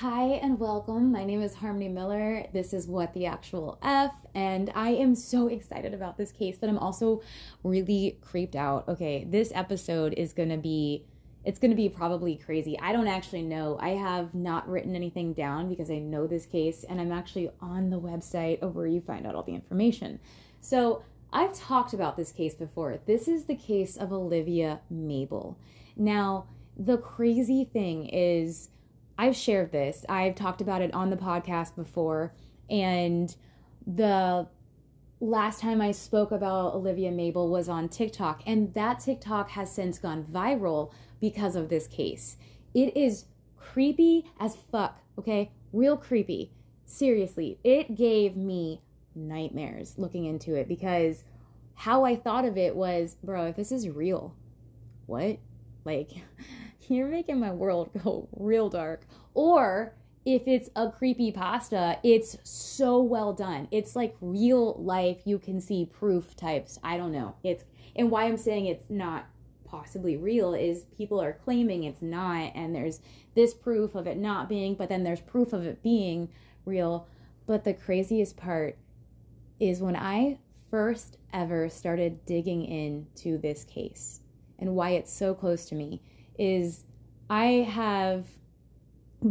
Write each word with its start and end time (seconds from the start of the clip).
Hi 0.00 0.40
and 0.40 0.58
welcome. 0.58 1.12
My 1.12 1.24
name 1.24 1.42
is 1.42 1.52
Harmony 1.52 1.88
Miller. 1.88 2.46
This 2.54 2.72
is 2.72 2.86
What 2.86 3.12
the 3.12 3.26
Actual 3.26 3.78
F, 3.82 4.14
and 4.34 4.72
I 4.74 4.92
am 4.92 5.14
so 5.14 5.48
excited 5.48 5.92
about 5.92 6.16
this 6.16 6.32
case, 6.32 6.56
but 6.58 6.70
I'm 6.70 6.78
also 6.78 7.20
really 7.62 8.18
creeped 8.22 8.56
out. 8.56 8.88
Okay, 8.88 9.26
this 9.28 9.52
episode 9.54 10.14
is 10.14 10.32
gonna 10.32 10.56
be 10.56 11.04
it's 11.44 11.58
going 11.58 11.70
to 11.70 11.76
be 11.76 11.90
probably 11.90 12.36
crazy. 12.36 12.78
I 12.80 12.92
don't 12.92 13.08
actually 13.08 13.42
know. 13.42 13.76
I 13.78 13.90
have 13.90 14.34
not 14.34 14.66
written 14.66 14.96
anything 14.96 15.34
down 15.34 15.68
because 15.68 15.90
I 15.90 15.98
know 15.98 16.26
this 16.26 16.46
case 16.46 16.82
and 16.84 16.98
I'm 16.98 17.12
actually 17.12 17.50
on 17.60 17.90
the 17.90 18.00
website 18.00 18.62
of 18.62 18.76
where 18.76 18.86
you 18.86 19.02
find 19.02 19.26
out 19.26 19.34
all 19.34 19.42
the 19.42 19.54
information. 19.54 20.18
So, 20.62 21.02
I've 21.30 21.52
talked 21.52 21.92
about 21.92 22.16
this 22.16 22.32
case 22.32 22.54
before. 22.54 22.98
This 23.04 23.28
is 23.28 23.44
the 23.44 23.54
case 23.54 23.98
of 23.98 24.12
Olivia 24.12 24.80
Mabel. 24.88 25.58
Now, 25.94 26.46
the 26.76 26.96
crazy 26.96 27.64
thing 27.64 28.06
is 28.06 28.70
I've 29.20 29.36
shared 29.36 29.70
this. 29.70 30.06
I've 30.08 30.34
talked 30.34 30.62
about 30.62 30.80
it 30.80 30.94
on 30.94 31.10
the 31.10 31.16
podcast 31.16 31.76
before. 31.76 32.32
And 32.70 33.36
the 33.86 34.48
last 35.20 35.60
time 35.60 35.82
I 35.82 35.90
spoke 35.92 36.32
about 36.32 36.72
Olivia 36.72 37.10
Mabel 37.10 37.50
was 37.50 37.68
on 37.68 37.90
TikTok. 37.90 38.42
And 38.46 38.72
that 38.72 39.00
TikTok 39.00 39.50
has 39.50 39.70
since 39.70 39.98
gone 39.98 40.24
viral 40.24 40.90
because 41.20 41.54
of 41.54 41.68
this 41.68 41.86
case. 41.86 42.38
It 42.72 42.96
is 42.96 43.26
creepy 43.58 44.24
as 44.40 44.56
fuck, 44.56 45.02
okay? 45.18 45.52
Real 45.70 45.98
creepy. 45.98 46.52
Seriously, 46.86 47.58
it 47.62 47.96
gave 47.96 48.38
me 48.38 48.80
nightmares 49.14 49.98
looking 49.98 50.24
into 50.24 50.54
it 50.54 50.66
because 50.66 51.24
how 51.74 52.06
I 52.06 52.16
thought 52.16 52.46
of 52.46 52.56
it 52.56 52.74
was, 52.74 53.18
bro, 53.22 53.48
if 53.48 53.56
this 53.56 53.70
is 53.70 53.90
real, 53.90 54.34
what? 55.04 55.36
Like, 55.84 56.08
you're 56.90 57.08
making 57.08 57.40
my 57.40 57.50
world 57.50 57.90
go 58.04 58.28
real 58.36 58.68
dark. 58.68 59.06
Or 59.34 59.94
if 60.24 60.46
it's 60.46 60.68
a 60.76 60.90
creepy 60.90 61.32
pasta, 61.32 61.98
it's 62.02 62.36
so 62.44 63.00
well 63.00 63.32
done. 63.32 63.68
It's 63.70 63.96
like 63.96 64.16
real 64.20 64.74
life, 64.74 65.18
you 65.24 65.38
can 65.38 65.60
see 65.60 65.86
proof 65.86 66.36
types. 66.36 66.78
I 66.82 66.96
don't 66.96 67.12
know. 67.12 67.36
It's 67.42 67.64
and 67.96 68.10
why 68.10 68.24
I'm 68.24 68.36
saying 68.36 68.66
it's 68.66 68.90
not 68.90 69.26
possibly 69.64 70.16
real 70.16 70.52
is 70.52 70.84
people 70.96 71.20
are 71.20 71.32
claiming 71.44 71.84
it's 71.84 72.02
not 72.02 72.52
and 72.54 72.74
there's 72.74 73.00
this 73.34 73.54
proof 73.54 73.94
of 73.94 74.06
it 74.06 74.18
not 74.18 74.48
being, 74.48 74.74
but 74.74 74.88
then 74.88 75.04
there's 75.04 75.20
proof 75.20 75.52
of 75.52 75.64
it 75.64 75.82
being 75.82 76.28
real. 76.64 77.06
But 77.46 77.64
the 77.64 77.74
craziest 77.74 78.36
part 78.36 78.76
is 79.58 79.80
when 79.80 79.96
I 79.96 80.38
first 80.70 81.18
ever 81.32 81.68
started 81.68 82.24
digging 82.26 82.64
into 82.64 83.38
this 83.38 83.64
case 83.64 84.20
and 84.58 84.74
why 84.74 84.90
it's 84.90 85.12
so 85.12 85.34
close 85.34 85.66
to 85.66 85.74
me 85.74 86.00
is 86.40 86.84
I 87.28 87.68
have 87.70 88.26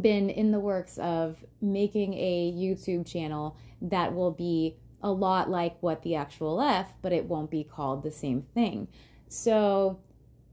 been 0.02 0.30
in 0.30 0.52
the 0.52 0.60
works 0.60 1.00
of 1.00 1.44
making 1.60 2.14
a 2.14 2.54
YouTube 2.56 3.06
channel 3.12 3.58
that 3.82 4.14
will 4.14 4.32
be 4.32 4.78
a 5.02 5.12
lot 5.12 5.50
like 5.50 5.76
what 5.82 6.04
the 6.04 6.16
actual 6.16 6.62
F, 6.62 6.94
but 7.02 7.12
it 7.12 7.26
won't 7.26 7.50
be 7.50 7.64
called 7.64 8.04
the 8.04 8.12
same 8.12 8.44
thing. 8.54 8.88
So 9.28 10.00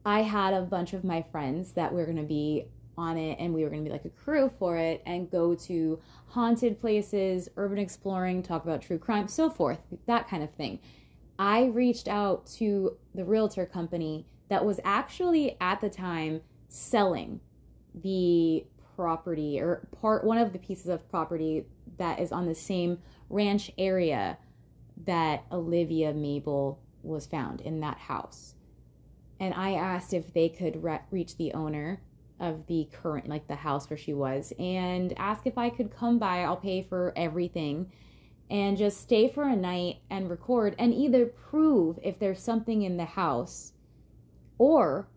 I 0.05 0.23
had 0.23 0.55
a 0.55 0.62
bunch 0.62 0.95
of 0.95 1.05
my 1.05 1.23
friends 1.31 1.73
that 1.73 1.93
were 1.93 2.05
going 2.05 2.17
to 2.17 2.23
be 2.23 2.65
on 2.97 3.19
it 3.19 3.39
and 3.39 3.53
we 3.53 3.62
were 3.62 3.69
going 3.69 3.84
to 3.84 3.89
be 3.89 3.93
like 3.93 4.07
a 4.07 4.11
crew 4.11 4.51
for 4.59 4.79
it 4.79 5.03
and 5.05 5.31
go 5.31 5.55
to 5.55 6.01
haunted 6.29 6.81
places, 6.81 7.51
urban 7.59 7.79
exploring, 7.79 8.43
talk 8.43 8.65
about 8.65 8.81
true 8.81 8.99
crime, 8.99 9.29
so 9.29 9.51
forth, 9.51 9.81
that 10.07 10.27
kind 10.29 10.43
of 10.43 10.51
thing. 10.55 10.79
I 11.39 11.67
reached 11.67 12.09
out 12.09 12.47
to 12.55 12.97
the 13.15 13.25
realtor 13.25 13.67
company 13.67 14.27
that 14.49 14.65
was 14.65 14.81
actually 14.84 15.57
at 15.61 15.81
the 15.81 15.91
time 15.91 16.41
selling 16.69 17.41
the 17.95 18.67
property 18.97 19.61
or 19.61 19.87
part 20.01 20.25
one 20.25 20.39
of 20.39 20.53
the 20.53 20.59
pieces 20.59 20.89
of 20.89 21.09
property 21.11 21.65
that 21.99 22.21
is 22.21 22.33
on 22.33 22.47
the 22.47 22.55
same 22.55 22.99
ranch 23.29 23.71
area 23.79 24.39
that 25.05 25.45
Olivia 25.53 26.12
Mabel 26.12 26.81
was 27.03 27.27
found 27.27 27.61
in 27.61 27.81
that 27.81 27.99
house. 27.99 28.55
And 29.39 29.53
I 29.55 29.75
asked 29.75 30.15
if 30.15 30.33
they 30.33 30.49
could 30.49 30.83
re- 30.83 31.01
reach 31.11 31.37
the 31.37 31.53
owner 31.53 32.01
of 32.41 32.67
the 32.67 32.89
current, 32.93 33.29
like 33.29 33.47
the 33.47 33.56
house 33.56 33.89
where 33.89 33.97
she 33.97 34.15
was, 34.15 34.53
and 34.59 35.12
ask 35.19 35.47
if 35.47 35.59
I 35.59 35.71
could 35.71 35.95
come 35.95 36.19
by. 36.19 36.43
I'll 36.43 36.56
pay 36.56 36.83
for 36.83 37.12
everything 37.17 37.91
and 38.51 38.77
just 38.77 39.01
stay 39.01 39.29
for 39.29 39.45
a 39.45 39.56
night 39.56 39.97
and 40.11 40.31
record 40.31 40.75
and 40.79 40.95
either 40.95 41.27
prove 41.27 41.99
if 42.03 42.19
there's 42.19 42.41
something 42.41 42.83
in 42.83 42.97
the 42.97 43.05
house 43.05 43.73
or 44.59 45.09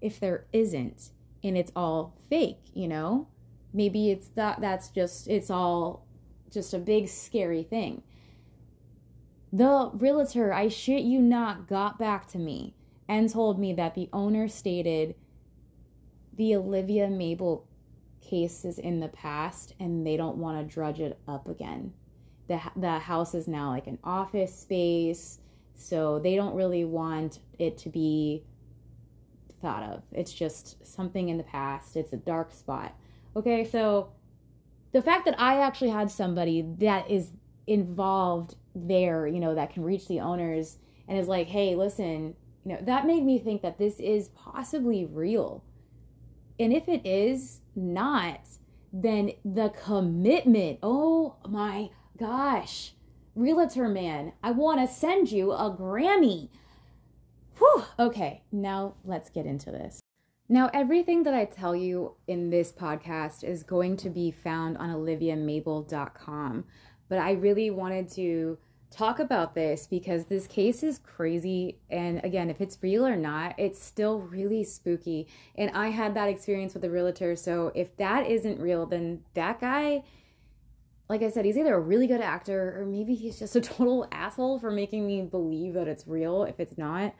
if 0.00 0.20
there 0.20 0.46
isn't 0.52 1.10
and 1.42 1.56
it's 1.56 1.72
all 1.74 2.16
fake, 2.28 2.60
you 2.72 2.88
know? 2.88 3.28
Maybe 3.72 4.10
it's 4.10 4.28
that 4.28 4.60
that's 4.60 4.88
just 4.88 5.28
it's 5.28 5.50
all 5.50 6.06
just 6.50 6.72
a 6.72 6.78
big 6.78 7.08
scary 7.08 7.62
thing. 7.62 8.02
The 9.52 9.90
realtor, 9.94 10.52
I 10.52 10.68
shit 10.68 11.02
you 11.02 11.20
not, 11.20 11.68
got 11.68 11.98
back 11.98 12.26
to 12.28 12.38
me 12.38 12.74
and 13.08 13.30
told 13.30 13.58
me 13.58 13.72
that 13.74 13.94
the 13.94 14.08
owner 14.12 14.48
stated 14.48 15.14
the 16.36 16.56
Olivia 16.56 17.08
Mabel 17.08 17.66
case 18.20 18.64
is 18.64 18.78
in 18.78 19.00
the 19.00 19.08
past 19.08 19.74
and 19.78 20.06
they 20.06 20.16
don't 20.16 20.38
want 20.38 20.58
to 20.58 20.74
drudge 20.74 21.00
it 21.00 21.18
up 21.28 21.48
again. 21.48 21.92
The, 22.48 22.60
the 22.76 22.98
house 22.98 23.34
is 23.34 23.46
now 23.46 23.70
like 23.70 23.86
an 23.86 23.98
office 24.02 24.54
space, 24.54 25.38
so 25.74 26.18
they 26.18 26.36
don't 26.36 26.54
really 26.54 26.84
want 26.84 27.38
it 27.58 27.78
to 27.78 27.88
be 27.88 28.44
thought 29.64 29.82
of. 29.82 30.02
It's 30.12 30.32
just 30.32 30.86
something 30.86 31.30
in 31.30 31.38
the 31.38 31.44
past, 31.44 31.96
it's 31.96 32.12
a 32.12 32.18
dark 32.18 32.52
spot. 32.52 32.94
Okay, 33.34 33.64
so 33.64 34.12
the 34.92 35.02
fact 35.02 35.24
that 35.24 35.40
I 35.40 35.60
actually 35.60 35.90
had 35.90 36.10
somebody 36.10 36.62
that 36.78 37.10
is 37.10 37.30
involved 37.66 38.56
there, 38.74 39.26
you 39.26 39.40
know, 39.40 39.54
that 39.54 39.72
can 39.72 39.82
reach 39.82 40.06
the 40.06 40.20
owners 40.20 40.78
and 41.08 41.18
is 41.18 41.28
like, 41.28 41.48
hey, 41.48 41.74
listen, 41.74 42.34
you 42.64 42.72
know, 42.72 42.78
that 42.82 43.06
made 43.06 43.24
me 43.24 43.38
think 43.38 43.62
that 43.62 43.78
this 43.78 43.98
is 43.98 44.28
possibly 44.28 45.06
real. 45.06 45.64
And 46.60 46.72
if 46.72 46.88
it 46.88 47.06
is 47.06 47.60
not, 47.74 48.46
then 48.92 49.32
the 49.44 49.70
commitment, 49.70 50.78
oh 50.82 51.36
my 51.48 51.90
gosh, 52.18 52.92
realtor 53.34 53.88
man, 53.88 54.32
I 54.42 54.52
want 54.52 54.80
to 54.80 54.94
send 54.94 55.32
you 55.32 55.52
a 55.52 55.74
Grammy. 55.76 56.50
Whew. 57.58 57.84
Okay, 57.98 58.42
now 58.52 58.94
let's 59.04 59.30
get 59.30 59.46
into 59.46 59.70
this. 59.70 60.00
Now, 60.48 60.70
everything 60.74 61.22
that 61.22 61.32
I 61.32 61.46
tell 61.46 61.74
you 61.74 62.16
in 62.26 62.50
this 62.50 62.70
podcast 62.70 63.44
is 63.44 63.62
going 63.62 63.96
to 63.98 64.10
be 64.10 64.30
found 64.30 64.76
on 64.76 64.90
oliviamabel.com, 64.90 66.64
but 67.08 67.18
I 67.18 67.32
really 67.32 67.70
wanted 67.70 68.10
to 68.10 68.58
talk 68.94 69.18
about 69.18 69.54
this 69.54 69.86
because 69.86 70.26
this 70.26 70.46
case 70.46 70.82
is 70.82 70.98
crazy. 70.98 71.78
And 71.90 72.22
again, 72.24 72.50
if 72.50 72.60
it's 72.60 72.78
real 72.82 73.06
or 73.06 73.16
not, 73.16 73.54
it's 73.58 73.82
still 73.82 74.20
really 74.20 74.64
spooky. 74.64 75.26
And 75.56 75.70
I 75.72 75.88
had 75.88 76.14
that 76.14 76.28
experience 76.28 76.74
with 76.74 76.84
a 76.84 76.90
realtor. 76.90 77.34
So 77.36 77.72
if 77.74 77.96
that 77.96 78.30
isn't 78.30 78.60
real, 78.60 78.86
then 78.86 79.22
that 79.34 79.60
guy, 79.60 80.04
like 81.08 81.22
I 81.22 81.30
said, 81.30 81.44
he's 81.44 81.56
either 81.58 81.74
a 81.74 81.80
really 81.80 82.06
good 82.06 82.20
actor 82.20 82.78
or 82.78 82.86
maybe 82.86 83.14
he's 83.14 83.38
just 83.38 83.56
a 83.56 83.60
total 83.62 84.06
asshole 84.12 84.60
for 84.60 84.70
making 84.70 85.06
me 85.06 85.22
believe 85.22 85.74
that 85.74 85.88
it's 85.88 86.06
real 86.06 86.44
if 86.44 86.60
it's 86.60 86.78
not. 86.78 87.14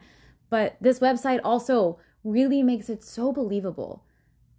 But 0.49 0.77
this 0.79 0.99
website 0.99 1.41
also 1.43 1.99
really 2.23 2.63
makes 2.63 2.89
it 2.89 3.03
so 3.03 3.31
believable. 3.31 4.03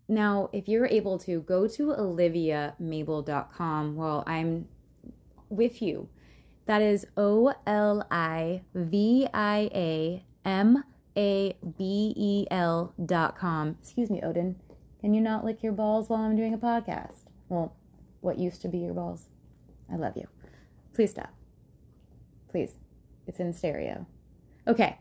Now, 0.08 0.50
if 0.52 0.68
you're 0.68 0.86
able 0.86 1.18
to 1.20 1.40
go 1.40 1.66
to 1.66 1.88
oliviamabel.com, 1.88 3.96
well, 3.96 4.22
I'm 4.26 4.68
with 5.48 5.82
you 5.82 6.08
that 6.66 6.82
is 6.82 7.06
O 7.16 7.54
L 7.66 8.06
I 8.10 8.62
V 8.74 9.26
I 9.32 9.70
A 9.72 10.24
M 10.44 10.84
A 11.16 11.56
B 11.78 12.12
E 12.16 12.46
L 12.50 12.92
dot 13.04 13.38
com. 13.38 13.76
Excuse 13.80 14.10
me, 14.10 14.20
Odin. 14.22 14.56
Can 15.00 15.14
you 15.14 15.20
not 15.20 15.44
lick 15.44 15.62
your 15.62 15.72
balls 15.72 16.08
while 16.08 16.22
I'm 16.22 16.36
doing 16.36 16.54
a 16.54 16.58
podcast? 16.58 17.24
Well, 17.48 17.74
what 18.20 18.38
used 18.38 18.62
to 18.62 18.68
be 18.68 18.78
your 18.78 18.94
balls? 18.94 19.28
I 19.90 19.96
love 19.96 20.16
you. 20.16 20.26
Please 20.92 21.12
stop. 21.12 21.32
Please. 22.50 22.72
It's 23.28 23.38
in 23.38 23.52
stereo. 23.52 24.06
Okay. 24.66 24.98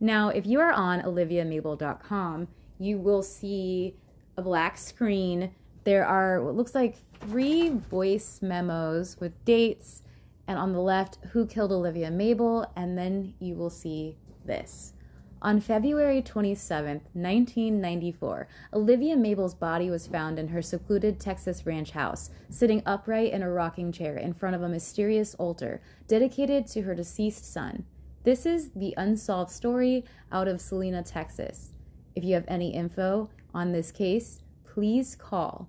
Now, 0.00 0.28
if 0.28 0.46
you 0.46 0.60
are 0.60 0.72
on 0.72 1.02
oliviamabel.com, 1.02 2.48
you 2.78 2.98
will 2.98 3.22
see 3.22 3.96
a 4.36 4.42
black 4.42 4.78
screen. 4.78 5.52
There 5.84 6.06
are 6.06 6.42
what 6.42 6.54
looks 6.54 6.74
like 6.74 6.96
three 7.20 7.70
voice 7.70 8.40
memos 8.40 9.16
with 9.18 9.44
dates 9.44 10.02
and 10.46 10.58
on 10.58 10.72
the 10.72 10.80
left, 10.80 11.18
Who 11.32 11.46
Killed 11.46 11.72
Olivia 11.72 12.10
Mabel, 12.10 12.72
and 12.74 12.96
then 12.96 13.34
you 13.38 13.54
will 13.54 13.70
see 13.70 14.16
this. 14.46 14.94
On 15.42 15.60
February 15.60 16.20
27, 16.22 16.94
1994, 17.12 18.48
Olivia 18.72 19.16
Mabel's 19.16 19.54
body 19.54 19.88
was 19.88 20.06
found 20.06 20.38
in 20.38 20.48
her 20.48 20.62
secluded 20.62 21.20
Texas 21.20 21.64
ranch 21.64 21.92
house, 21.92 22.30
sitting 22.48 22.82
upright 22.86 23.32
in 23.32 23.42
a 23.42 23.50
rocking 23.50 23.92
chair 23.92 24.16
in 24.16 24.32
front 24.32 24.56
of 24.56 24.62
a 24.62 24.68
mysterious 24.68 25.34
altar 25.36 25.80
dedicated 26.08 26.66
to 26.68 26.82
her 26.82 26.94
deceased 26.94 27.44
son. 27.52 27.84
This 28.28 28.44
is 28.44 28.68
the 28.76 28.92
unsolved 28.98 29.50
story 29.50 30.04
out 30.32 30.48
of 30.48 30.60
Salina, 30.60 31.02
Texas. 31.02 31.72
If 32.14 32.24
you 32.24 32.34
have 32.34 32.44
any 32.46 32.74
info 32.74 33.30
on 33.54 33.72
this 33.72 33.90
case, 33.90 34.42
please 34.66 35.16
call 35.16 35.66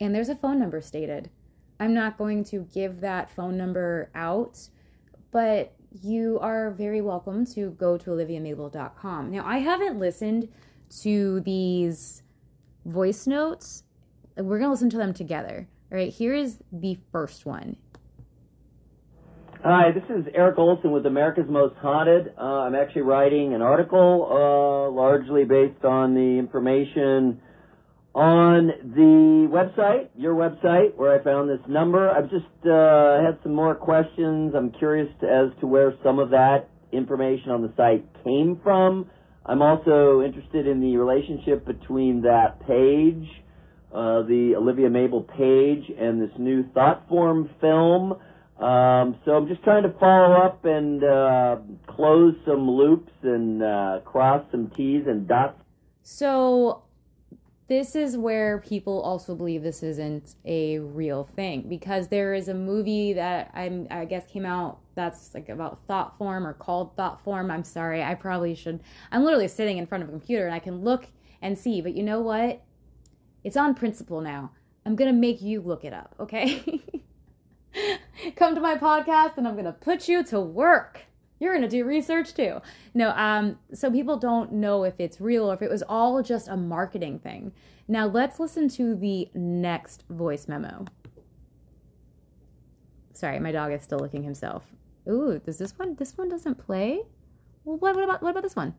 and 0.00 0.14
there's 0.14 0.30
a 0.30 0.34
phone 0.34 0.58
number 0.58 0.80
stated. 0.80 1.28
I'm 1.78 1.92
not 1.92 2.16
going 2.16 2.44
to 2.44 2.66
give 2.72 3.02
that 3.02 3.30
phone 3.30 3.58
number 3.58 4.10
out, 4.14 4.58
but 5.32 5.74
you 6.00 6.38
are 6.40 6.70
very 6.70 7.02
welcome 7.02 7.44
to 7.48 7.72
go 7.72 7.98
to 7.98 8.10
oliviamabel.com. 8.12 9.30
Now, 9.30 9.44
I 9.44 9.58
haven't 9.58 9.98
listened 9.98 10.48
to 11.02 11.40
these 11.40 12.22
voice 12.86 13.26
notes. 13.26 13.82
We're 14.38 14.58
going 14.58 14.68
to 14.68 14.70
listen 14.70 14.88
to 14.88 14.96
them 14.96 15.12
together. 15.12 15.68
All 15.92 15.98
right, 15.98 16.10
here 16.10 16.32
is 16.32 16.56
the 16.72 16.96
first 17.12 17.44
one. 17.44 17.76
Hi, 19.64 19.92
this 19.92 20.02
is 20.10 20.26
Eric 20.34 20.58
Olson 20.58 20.90
with 20.90 21.06
America's 21.06 21.48
Most 21.48 21.76
Haunted. 21.76 22.34
Uh, 22.36 22.42
I'm 22.42 22.74
actually 22.74 23.02
writing 23.02 23.54
an 23.54 23.62
article 23.62 24.26
uh, 24.28 24.90
largely 24.90 25.44
based 25.44 25.84
on 25.84 26.14
the 26.14 26.36
information 26.36 27.40
on 28.12 28.66
the 28.82 29.46
website, 29.48 30.08
your 30.16 30.34
website, 30.34 30.96
where 30.96 31.16
I 31.16 31.22
found 31.22 31.48
this 31.48 31.64
number. 31.68 32.10
I've 32.10 32.28
just 32.28 32.44
uh, 32.66 33.22
had 33.24 33.38
some 33.44 33.54
more 33.54 33.76
questions. 33.76 34.52
I'm 34.56 34.72
curious 34.72 35.08
as 35.22 35.50
to 35.60 35.68
where 35.68 35.94
some 36.02 36.18
of 36.18 36.30
that 36.30 36.68
information 36.90 37.52
on 37.52 37.62
the 37.62 37.72
site 37.76 38.04
came 38.24 38.58
from. 38.64 39.08
I'm 39.46 39.62
also 39.62 40.22
interested 40.22 40.66
in 40.66 40.80
the 40.80 40.96
relationship 40.96 41.64
between 41.64 42.22
that 42.22 42.58
page, 42.66 43.28
uh, 43.94 44.26
the 44.26 44.54
Olivia 44.58 44.90
Mabel 44.90 45.22
page, 45.22 45.84
and 45.96 46.20
this 46.20 46.36
new 46.36 46.64
Thoughtform 46.72 47.48
film. 47.60 48.14
Um, 48.62 49.18
so 49.24 49.32
I'm 49.32 49.48
just 49.48 49.62
trying 49.64 49.82
to 49.82 49.92
follow 49.98 50.36
up 50.36 50.64
and 50.64 51.02
uh, 51.02 51.56
close 51.88 52.36
some 52.46 52.70
loops 52.70 53.12
and 53.22 53.60
uh, 53.60 54.00
cross 54.04 54.44
some 54.52 54.70
T's 54.70 55.06
and 55.08 55.26
dots. 55.26 55.60
So 56.04 56.84
this 57.66 57.96
is 57.96 58.16
where 58.16 58.58
people 58.60 59.00
also 59.00 59.34
believe 59.34 59.64
this 59.64 59.82
isn't 59.82 60.36
a 60.44 60.78
real 60.78 61.24
thing 61.24 61.66
because 61.68 62.06
there 62.06 62.34
is 62.34 62.48
a 62.48 62.54
movie 62.54 63.14
that 63.14 63.50
I'm, 63.52 63.88
I 63.90 64.04
guess 64.04 64.26
came 64.26 64.46
out 64.46 64.78
that's 64.94 65.34
like 65.34 65.48
about 65.48 65.80
thought 65.88 66.16
form 66.16 66.46
or 66.46 66.52
called 66.52 66.94
thought 66.96 67.20
form. 67.24 67.50
I'm 67.50 67.64
sorry, 67.64 68.02
I 68.02 68.14
probably 68.14 68.54
should. 68.54 68.78
I'm 69.10 69.24
literally 69.24 69.48
sitting 69.48 69.78
in 69.78 69.86
front 69.86 70.04
of 70.04 70.08
a 70.08 70.12
computer 70.12 70.46
and 70.46 70.54
I 70.54 70.60
can 70.60 70.82
look 70.82 71.08
and 71.40 71.58
see, 71.58 71.80
but 71.80 71.96
you 71.96 72.02
know 72.02 72.20
what? 72.20 72.62
It's 73.42 73.56
on 73.56 73.74
principle 73.74 74.20
now. 74.20 74.52
I'm 74.86 74.94
gonna 74.94 75.12
make 75.12 75.42
you 75.42 75.60
look 75.60 75.84
it 75.84 75.92
up, 75.92 76.14
okay? 76.20 76.82
Come 78.36 78.54
to 78.54 78.60
my 78.60 78.76
podcast 78.76 79.38
and 79.38 79.46
I'm 79.46 79.56
gonna 79.56 79.72
put 79.72 80.08
you 80.08 80.22
to 80.24 80.40
work 80.40 81.06
you're 81.42 81.52
going 81.52 81.68
to 81.68 81.76
do 81.76 81.84
research 81.84 82.34
too. 82.34 82.60
No, 82.94 83.10
um, 83.10 83.58
so 83.74 83.90
people 83.90 84.16
don't 84.16 84.52
know 84.52 84.84
if 84.84 85.00
it's 85.00 85.20
real 85.20 85.50
or 85.50 85.54
if 85.54 85.60
it 85.60 85.68
was 85.68 85.82
all 85.82 86.22
just 86.22 86.46
a 86.46 86.56
marketing 86.56 87.18
thing. 87.18 87.50
Now 87.88 88.06
let's 88.06 88.38
listen 88.38 88.68
to 88.70 88.94
the 88.94 89.28
next 89.34 90.04
voice 90.08 90.46
memo. 90.46 90.84
Sorry, 93.12 93.40
my 93.40 93.50
dog 93.50 93.72
is 93.72 93.82
still 93.82 93.98
licking 93.98 94.22
himself. 94.22 94.62
Ooh, 95.08 95.40
does 95.44 95.58
this 95.58 95.76
one? 95.76 95.96
This 95.96 96.16
one 96.16 96.28
doesn't 96.28 96.58
play. 96.64 97.02
Well, 97.64 97.76
what, 97.76 97.96
what 97.96 98.04
about 98.04 98.22
what 98.22 98.30
about 98.30 98.44
this 98.44 98.54
one? 98.54 98.76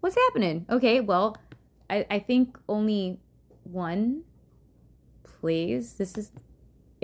What's 0.00 0.14
happening? 0.14 0.66
Okay, 0.70 1.00
well, 1.00 1.36
I 1.90 2.06
I 2.10 2.18
think 2.20 2.56
only 2.68 3.18
one 3.64 4.22
plays. 5.24 5.94
This 5.94 6.16
is 6.16 6.30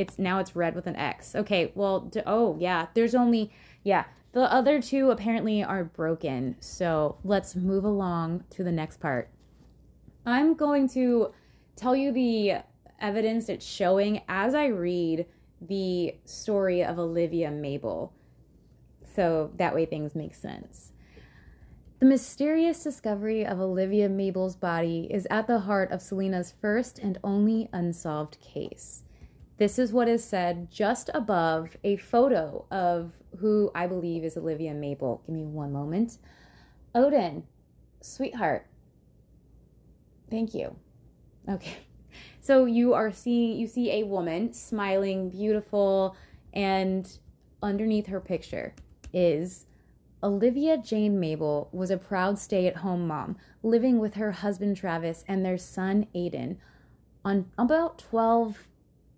it's 0.00 0.18
now 0.18 0.38
it's 0.38 0.56
red 0.56 0.74
with 0.74 0.86
an 0.86 0.96
X. 0.96 1.34
Okay, 1.34 1.72
well, 1.74 2.10
oh 2.26 2.56
yeah, 2.58 2.86
there's 2.94 3.14
only 3.14 3.52
yeah, 3.84 4.04
the 4.32 4.50
other 4.52 4.80
two 4.80 5.10
apparently 5.10 5.62
are 5.62 5.84
broken. 5.84 6.56
So 6.60 7.18
let's 7.22 7.54
move 7.54 7.84
along 7.84 8.44
to 8.50 8.64
the 8.64 8.72
next 8.72 8.98
part. 8.98 9.30
I'm 10.24 10.54
going 10.54 10.88
to 10.90 11.32
tell 11.76 11.94
you 11.94 12.12
the 12.12 12.62
evidence 13.00 13.48
it's 13.48 13.66
showing 13.66 14.22
as 14.28 14.54
I 14.54 14.66
read 14.66 15.26
the 15.60 16.14
story 16.24 16.82
of 16.82 16.98
Olivia 16.98 17.50
Mabel. 17.50 18.12
So 19.14 19.50
that 19.56 19.74
way 19.74 19.84
things 19.84 20.14
make 20.14 20.34
sense. 20.34 20.92
The 21.98 22.06
mysterious 22.06 22.82
discovery 22.82 23.44
of 23.44 23.60
Olivia 23.60 24.08
Mabel's 24.08 24.56
body 24.56 25.08
is 25.10 25.26
at 25.30 25.46
the 25.46 25.58
heart 25.58 25.90
of 25.90 26.00
Selena's 26.00 26.54
first 26.62 26.98
and 26.98 27.18
only 27.22 27.68
unsolved 27.74 28.38
case. 28.40 29.02
This 29.60 29.78
is 29.78 29.92
what 29.92 30.08
is 30.08 30.24
said 30.24 30.70
just 30.70 31.10
above 31.12 31.76
a 31.84 31.96
photo 31.98 32.64
of 32.70 33.12
who 33.40 33.70
I 33.74 33.86
believe 33.86 34.24
is 34.24 34.38
Olivia 34.38 34.72
Mabel. 34.72 35.22
Give 35.26 35.34
me 35.34 35.44
one 35.44 35.70
moment. 35.70 36.16
Odin, 36.94 37.44
sweetheart. 38.00 38.66
Thank 40.30 40.54
you. 40.54 40.74
Okay. 41.48 41.76
So 42.40 42.64
you 42.64 42.94
are 42.94 43.12
seeing 43.12 43.56
you 43.56 43.68
see 43.68 43.92
a 43.92 44.02
woman 44.02 44.52
smiling, 44.52 45.28
beautiful, 45.28 46.16
and 46.52 47.08
underneath 47.62 48.06
her 48.08 48.18
picture 48.18 48.74
is 49.12 49.66
Olivia 50.22 50.76
Jane 50.78 51.20
Mabel 51.20 51.68
was 51.70 51.90
a 51.90 51.98
proud 51.98 52.36
stay-at-home 52.38 53.06
mom 53.06 53.36
living 53.62 54.00
with 54.00 54.14
her 54.14 54.32
husband 54.32 54.76
Travis 54.76 55.22
and 55.28 55.44
their 55.44 55.58
son 55.58 56.06
Aiden 56.16 56.56
on 57.24 57.50
about 57.58 57.98
12 57.98 58.66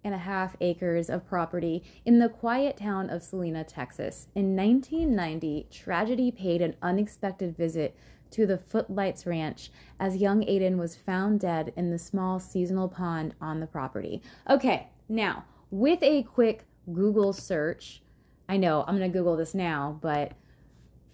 and 0.05 0.15
a 0.15 0.19
half 0.19 0.57
acres 0.61 1.09
of 1.09 1.27
property 1.27 1.83
in 2.05 2.19
the 2.19 2.29
quiet 2.29 2.77
town 2.77 3.09
of 3.11 3.23
Selena, 3.23 3.65
Texas. 3.65 4.29
In 4.35 4.57
1990, 4.57 5.69
tragedy 5.71 6.31
paid 6.31 6.61
an 6.61 6.77
unexpected 6.83 7.57
visit 7.57 7.97
to 8.33 8.47
the 8.47 8.59
Footlights 8.59 9.27
Ranch 9.27 9.71
as 10.01 10.17
young 10.17 10.43
Aiden 10.43 10.77
was 10.77 10.97
found 10.97 11.41
dead 11.41 11.73
in 11.77 11.91
the 11.91 11.99
small 11.99 12.41
seasonal 12.41 12.89
pond 12.89 13.35
on 13.41 13.61
the 13.61 13.67
property. 13.67 14.23
Okay, 14.49 14.89
now, 15.09 15.45
with 15.71 16.03
a 16.03 16.23
quick 16.23 16.65
Google 16.93 17.33
search, 17.33 18.03
I 18.49 18.57
know 18.57 18.85
I'm 18.87 18.99
going 18.99 19.11
to 19.11 19.17
Google 19.17 19.37
this 19.37 19.55
now, 19.55 19.99
but 20.01 20.33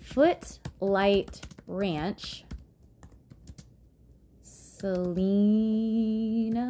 Footlight 0.00 1.40
Ranch 1.66 2.44
Selena, 4.78 6.62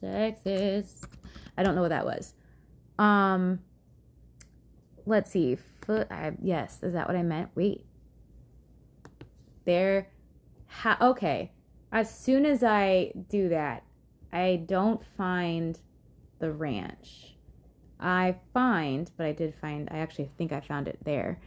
Texas. 0.00 1.00
I 1.56 1.62
don't 1.62 1.74
know 1.74 1.80
what 1.80 1.88
that 1.88 2.04
was. 2.04 2.34
Um, 2.98 3.60
let's 5.06 5.30
see. 5.30 5.56
Foot. 5.86 6.08
I, 6.10 6.32
yes, 6.42 6.82
is 6.82 6.92
that 6.92 7.06
what 7.08 7.16
I 7.16 7.22
meant? 7.22 7.50
Wait. 7.54 7.86
There. 9.64 10.10
Ha- 10.66 10.98
okay. 11.00 11.52
As 11.92 12.14
soon 12.14 12.44
as 12.44 12.62
I 12.62 13.12
do 13.28 13.48
that, 13.48 13.84
I 14.32 14.62
don't 14.66 15.02
find 15.16 15.78
the 16.38 16.52
ranch. 16.52 17.36
I 17.98 18.36
find, 18.52 19.10
but 19.16 19.24
I 19.24 19.32
did 19.32 19.54
find. 19.54 19.88
I 19.90 19.98
actually 19.98 20.30
think 20.36 20.52
I 20.52 20.60
found 20.60 20.86
it 20.88 20.98
there. 21.04 21.40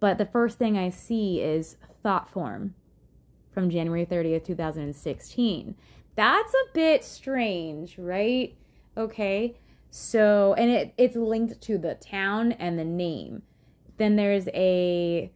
But 0.00 0.16
the 0.16 0.24
first 0.26 0.58
thing 0.58 0.78
I 0.78 0.88
see 0.88 1.42
is 1.42 1.76
thought 2.02 2.30
form 2.30 2.74
from 3.56 3.70
January 3.70 4.04
30th, 4.04 4.44
2016. 4.44 5.74
That's 6.14 6.52
a 6.52 6.74
bit 6.74 7.02
strange, 7.02 7.96
right? 7.96 8.54
Okay. 8.98 9.56
So, 9.90 10.54
and 10.58 10.70
it, 10.70 10.92
it's 10.98 11.16
linked 11.16 11.62
to 11.62 11.78
the 11.78 11.94
town 11.94 12.52
and 12.52 12.78
the 12.78 12.84
name. 12.84 13.40
Then 13.96 14.14
there's 14.14 14.46
a 14.48 15.32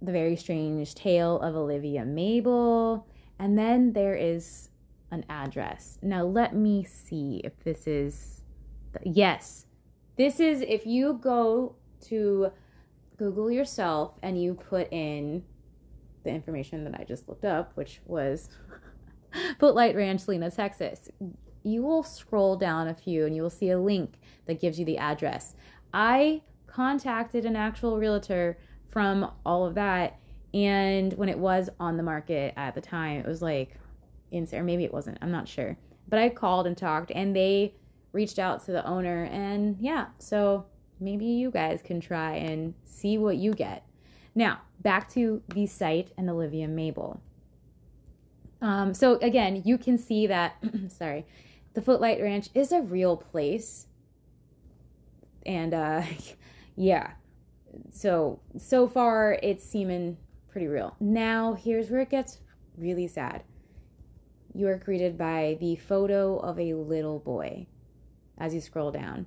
the 0.00 0.12
very 0.12 0.36
strange 0.36 0.94
tale 0.94 1.40
of 1.40 1.56
Olivia 1.56 2.04
Mabel, 2.04 3.08
and 3.40 3.58
then 3.58 3.92
there 3.92 4.14
is 4.14 4.70
an 5.10 5.24
address. 5.28 5.98
Now 6.00 6.22
let 6.22 6.54
me 6.54 6.84
see 6.84 7.40
if 7.42 7.58
this 7.64 7.88
is 7.88 8.42
the, 8.92 9.00
yes. 9.04 9.66
This 10.14 10.38
is 10.38 10.60
if 10.60 10.86
you 10.86 11.14
go 11.14 11.74
to 12.02 12.52
Google 13.16 13.50
yourself 13.50 14.12
and 14.22 14.40
you 14.40 14.54
put 14.54 14.92
in 14.92 15.42
the 16.24 16.30
information 16.30 16.84
that 16.84 16.98
I 16.98 17.04
just 17.04 17.28
looked 17.28 17.44
up, 17.44 17.72
which 17.76 18.00
was 18.06 18.48
Footlight 19.58 19.96
Ranch, 19.96 20.22
Selena, 20.22 20.50
Texas, 20.50 21.08
you 21.62 21.82
will 21.82 22.02
scroll 22.02 22.56
down 22.56 22.88
a 22.88 22.94
few 22.94 23.26
and 23.26 23.34
you 23.34 23.42
will 23.42 23.50
see 23.50 23.70
a 23.70 23.78
link 23.78 24.18
that 24.46 24.60
gives 24.60 24.78
you 24.78 24.84
the 24.84 24.98
address. 24.98 25.54
I 25.92 26.42
contacted 26.66 27.44
an 27.44 27.56
actual 27.56 27.98
realtor 27.98 28.58
from 28.90 29.30
all 29.46 29.66
of 29.66 29.74
that, 29.74 30.18
and 30.52 31.12
when 31.14 31.28
it 31.28 31.38
was 31.38 31.68
on 31.80 31.96
the 31.96 32.02
market 32.02 32.54
at 32.56 32.74
the 32.74 32.80
time, 32.80 33.20
it 33.20 33.26
was 33.26 33.42
like 33.42 33.76
or 34.52 34.64
maybe 34.64 34.82
it 34.82 34.92
wasn't, 34.92 35.16
I'm 35.22 35.30
not 35.30 35.46
sure. 35.46 35.76
But 36.08 36.18
I 36.18 36.28
called 36.28 36.66
and 36.66 36.76
talked, 36.76 37.12
and 37.12 37.36
they 37.36 37.74
reached 38.10 38.40
out 38.40 38.64
to 38.64 38.72
the 38.72 38.84
owner, 38.84 39.24
and 39.30 39.76
yeah, 39.78 40.06
so 40.18 40.66
maybe 40.98 41.24
you 41.24 41.52
guys 41.52 41.80
can 41.82 42.00
try 42.00 42.34
and 42.34 42.74
see 42.84 43.16
what 43.16 43.36
you 43.36 43.54
get. 43.54 43.83
Now, 44.34 44.62
back 44.80 45.08
to 45.12 45.42
the 45.48 45.66
site 45.66 46.12
and 46.16 46.28
Olivia 46.28 46.68
Mabel. 46.68 47.20
Um, 48.60 48.94
so 48.94 49.16
again, 49.16 49.62
you 49.64 49.78
can 49.78 49.98
see 49.98 50.26
that, 50.26 50.56
sorry, 50.88 51.26
the 51.74 51.82
Footlight 51.82 52.20
Ranch 52.20 52.48
is 52.54 52.72
a 52.72 52.80
real 52.80 53.16
place. 53.16 53.86
And 55.44 55.74
uh, 55.74 56.02
yeah, 56.76 57.12
so, 57.92 58.40
so 58.56 58.88
far 58.88 59.38
it's 59.42 59.64
seeming 59.64 60.16
pretty 60.48 60.66
real. 60.66 60.96
Now, 61.00 61.54
here's 61.54 61.90
where 61.90 62.00
it 62.00 62.10
gets 62.10 62.38
really 62.76 63.06
sad. 63.06 63.42
you 64.54 64.68
are 64.68 64.78
greeted 64.78 65.18
by 65.18 65.56
the 65.60 65.76
photo 65.76 66.38
of 66.38 66.58
a 66.58 66.74
little 66.74 67.18
boy 67.18 67.66
as 68.38 68.54
you 68.54 68.60
scroll 68.60 68.90
down. 68.90 69.26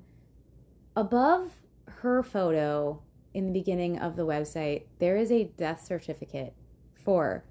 Above 0.95 1.51
her 1.85 2.23
photo 2.23 3.01
in 3.37 3.45
the 3.45 3.53
beginning 3.53 3.99
of 3.99 4.15
the 4.15 4.25
website, 4.25 4.85
there 4.97 5.15
is 5.15 5.31
a 5.31 5.43
death 5.43 5.85
certificate 5.85 6.55
for 6.95 7.43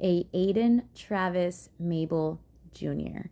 a 0.00 0.22
Aiden 0.32 0.84
Travis 0.94 1.70
Mabel 1.80 2.40
Jr. 2.72 3.26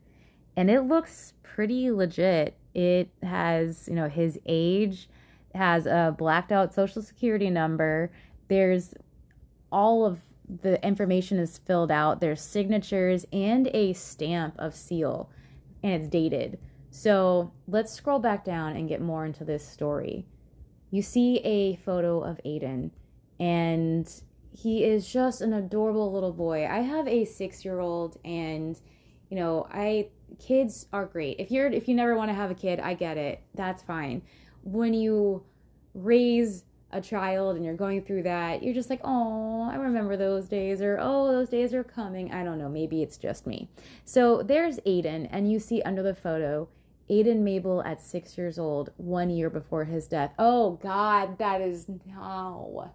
And 0.56 0.68
it 0.68 0.80
looks 0.80 1.34
pretty 1.44 1.92
legit. 1.92 2.56
It 2.74 3.08
has, 3.22 3.86
you 3.86 3.94
know, 3.94 4.08
his 4.08 4.36
age, 4.46 5.08
has 5.54 5.86
a 5.86 6.12
blacked 6.18 6.50
out 6.50 6.74
social 6.74 7.02
security 7.02 7.50
number. 7.50 8.10
There's 8.48 8.94
all 9.70 10.04
of 10.04 10.18
the 10.62 10.84
information 10.84 11.38
is 11.38 11.58
filled 11.58 11.92
out. 11.92 12.20
There's 12.20 12.40
signatures 12.40 13.24
and 13.32 13.68
a 13.68 13.92
stamp 13.92 14.56
of 14.58 14.74
seal, 14.74 15.30
and 15.84 15.92
it's 15.92 16.08
dated. 16.08 16.58
So 16.90 17.52
let's 17.68 17.92
scroll 17.92 18.18
back 18.18 18.44
down 18.44 18.74
and 18.74 18.88
get 18.88 19.00
more 19.00 19.24
into 19.24 19.44
this 19.44 19.64
story. 19.64 20.26
You 20.92 21.00
see 21.00 21.38
a 21.38 21.76
photo 21.76 22.20
of 22.20 22.38
Aiden, 22.44 22.90
and 23.40 24.06
he 24.52 24.84
is 24.84 25.10
just 25.10 25.40
an 25.40 25.54
adorable 25.54 26.12
little 26.12 26.34
boy. 26.34 26.66
I 26.66 26.80
have 26.80 27.08
a 27.08 27.24
six 27.24 27.64
year 27.64 27.80
old, 27.80 28.18
and 28.26 28.78
you 29.30 29.36
know, 29.38 29.66
I 29.72 30.10
kids 30.38 30.86
are 30.92 31.06
great. 31.06 31.40
If 31.40 31.50
you're 31.50 31.68
if 31.68 31.88
you 31.88 31.94
never 31.94 32.14
want 32.14 32.28
to 32.28 32.34
have 32.34 32.50
a 32.50 32.54
kid, 32.54 32.78
I 32.78 32.92
get 32.92 33.16
it. 33.16 33.42
That's 33.54 33.82
fine. 33.82 34.20
When 34.64 34.92
you 34.92 35.42
raise 35.94 36.64
a 36.90 37.00
child 37.00 37.56
and 37.56 37.64
you're 37.64 37.74
going 37.74 38.02
through 38.02 38.24
that, 38.24 38.62
you're 38.62 38.74
just 38.74 38.90
like, 38.90 39.00
oh, 39.02 39.66
I 39.72 39.76
remember 39.76 40.18
those 40.18 40.46
days, 40.46 40.82
or 40.82 40.98
oh, 41.00 41.32
those 41.32 41.48
days 41.48 41.72
are 41.72 41.82
coming. 41.82 42.32
I 42.32 42.44
don't 42.44 42.58
know. 42.58 42.68
Maybe 42.68 43.02
it's 43.02 43.16
just 43.16 43.46
me. 43.46 43.70
So 44.04 44.42
there's 44.42 44.76
Aiden, 44.80 45.26
and 45.30 45.50
you 45.50 45.58
see 45.58 45.80
under 45.80 46.02
the 46.02 46.14
photo, 46.14 46.68
Aiden 47.12 47.40
Mabel 47.40 47.82
at 47.82 48.00
six 48.00 48.38
years 48.38 48.58
old, 48.58 48.90
one 48.96 49.28
year 49.28 49.50
before 49.50 49.84
his 49.84 50.06
death. 50.06 50.32
Oh, 50.38 50.78
God, 50.82 51.36
that 51.36 51.60
is 51.60 51.86
no. 52.06 52.90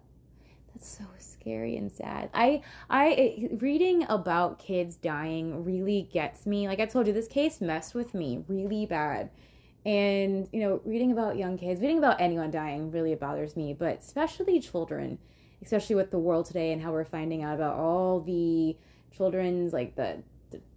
That's 0.74 0.88
so 0.98 1.04
scary 1.18 1.76
and 1.76 1.90
sad. 1.90 2.28
I 2.34 2.62
I 2.90 3.48
reading 3.58 4.04
about 4.08 4.58
kids 4.58 4.96
dying 4.96 5.64
really 5.64 6.08
gets 6.12 6.46
me. 6.46 6.66
Like 6.66 6.80
I 6.80 6.86
told 6.86 7.06
you 7.06 7.12
this 7.12 7.28
case 7.28 7.60
messed 7.60 7.94
with 7.94 8.12
me 8.12 8.44
really 8.48 8.86
bad. 8.86 9.30
And 9.86 10.48
you 10.52 10.60
know, 10.60 10.80
reading 10.84 11.12
about 11.12 11.36
young 11.36 11.56
kids, 11.56 11.80
reading 11.80 11.98
about 11.98 12.20
anyone 12.20 12.50
dying 12.50 12.90
really 12.90 13.14
bothers 13.14 13.56
me, 13.56 13.72
but 13.72 14.00
especially 14.00 14.60
children, 14.60 15.18
especially 15.62 15.96
with 15.96 16.10
the 16.10 16.18
world 16.18 16.46
today 16.46 16.72
and 16.72 16.82
how 16.82 16.92
we're 16.92 17.04
finding 17.04 17.42
out 17.42 17.54
about 17.54 17.76
all 17.76 18.20
the 18.20 18.76
children's 19.16 19.72
like 19.72 19.94
the 19.96 20.22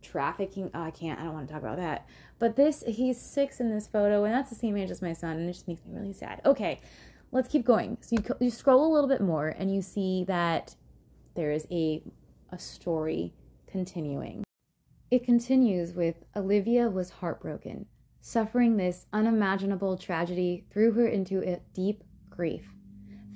trafficking. 0.02 0.70
Oh, 0.74 0.84
I 0.84 0.92
can't. 0.92 1.20
I 1.20 1.24
don't 1.24 1.34
want 1.34 1.48
to 1.48 1.54
talk 1.54 1.64
about 1.64 1.78
that. 1.78 2.08
But 2.40 2.56
this, 2.56 2.84
he's 2.88 3.20
six 3.20 3.60
in 3.60 3.70
this 3.70 3.88
photo, 3.88 4.24
and 4.24 4.34
that's 4.34 4.50
the 4.50 4.56
same 4.56 4.78
age 4.78 4.92
as 4.92 5.02
my 5.02 5.14
son, 5.14 5.38
and 5.38 5.50
it 5.50 5.54
just 5.54 5.68
makes 5.68 5.86
me 5.86 5.94
really 5.94 6.14
sad. 6.14 6.42
Okay, 6.46 6.80
let's 7.32 7.48
keep 7.48 7.66
going. 7.66 7.98
So 8.02 8.16
you, 8.18 8.24
you 8.40 8.52
scroll 8.52 8.92
a 8.92 8.94
little 8.94 9.10
bit 9.10 9.22
more 9.22 9.50
and 9.50 9.74
you 9.74 9.82
see 9.82 10.26
that 10.26 10.76
there 11.36 11.52
is 11.52 11.66
a, 11.72 12.04
a 12.52 12.60
story 12.60 13.34
continuing. 13.68 14.44
It 15.10 15.24
continues 15.24 15.94
with 15.94 16.16
Olivia 16.36 16.90
was 16.90 17.10
heartbroken. 17.10 17.86
Suffering 18.22 18.78
this 18.78 19.08
unimaginable 19.14 19.98
tragedy 19.98 20.66
threw 20.72 20.92
her 20.92 21.08
into 21.08 21.42
a 21.42 21.60
deep 21.74 22.04
grief. 22.30 22.76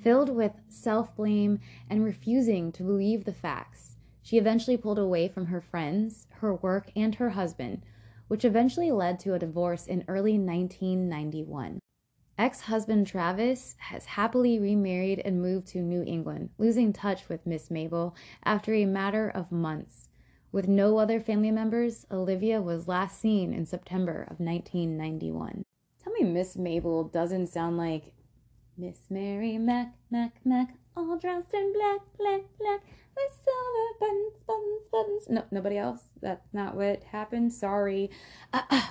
Filled 0.02 0.30
with 0.30 0.52
self 0.68 1.14
blame 1.16 1.58
and 1.90 2.04
refusing 2.04 2.70
to 2.72 2.84
believe 2.84 3.24
the 3.24 3.32
facts, 3.32 3.96
she 4.22 4.38
eventually 4.38 4.76
pulled 4.76 4.98
away 4.98 5.28
from 5.28 5.46
her 5.46 5.60
friends, 5.60 6.25
her 6.38 6.54
work, 6.54 6.90
and 6.96 7.14
her 7.16 7.30
husband, 7.30 7.82
which 8.28 8.44
eventually 8.44 8.90
led 8.90 9.18
to 9.20 9.34
a 9.34 9.38
divorce 9.38 9.86
in 9.86 10.04
early 10.08 10.38
1991. 10.38 11.80
Ex 12.38 12.60
husband 12.62 13.06
Travis 13.06 13.76
has 13.78 14.04
happily 14.04 14.58
remarried 14.58 15.20
and 15.24 15.40
moved 15.40 15.66
to 15.68 15.80
New 15.80 16.02
England, 16.02 16.50
losing 16.58 16.92
touch 16.92 17.28
with 17.28 17.46
Miss 17.46 17.70
Mabel 17.70 18.14
after 18.44 18.74
a 18.74 18.84
matter 18.84 19.30
of 19.30 19.50
months. 19.50 20.10
With 20.52 20.68
no 20.68 20.98
other 20.98 21.18
family 21.18 21.50
members, 21.50 22.06
Olivia 22.10 22.60
was 22.60 22.88
last 22.88 23.20
seen 23.20 23.54
in 23.54 23.64
September 23.64 24.22
of 24.22 24.38
1991. 24.38 25.64
Tell 26.02 26.12
me 26.12 26.24
Miss 26.24 26.56
Mabel 26.56 27.04
doesn't 27.04 27.46
sound 27.46 27.78
like 27.78 28.12
Miss 28.76 29.06
Mary 29.08 29.56
Mac, 29.56 29.94
Mac, 30.10 30.34
Mac, 30.44 30.74
all 30.94 31.16
dressed 31.16 31.54
in 31.54 31.72
black, 31.72 32.00
black, 32.18 32.42
black, 32.58 32.80
with 33.16 33.32
silver 33.44 33.86
buttons, 34.00 34.34
buttons, 34.46 34.82
buttons. 34.92 35.24
No, 35.28 35.44
nobody 35.50 35.78
else? 35.78 36.00
That's 36.20 36.52
not 36.52 36.74
what 36.76 37.02
happened. 37.04 37.52
Sorry. 37.52 38.10
Uh, 38.52 38.62
uh, 38.70 38.82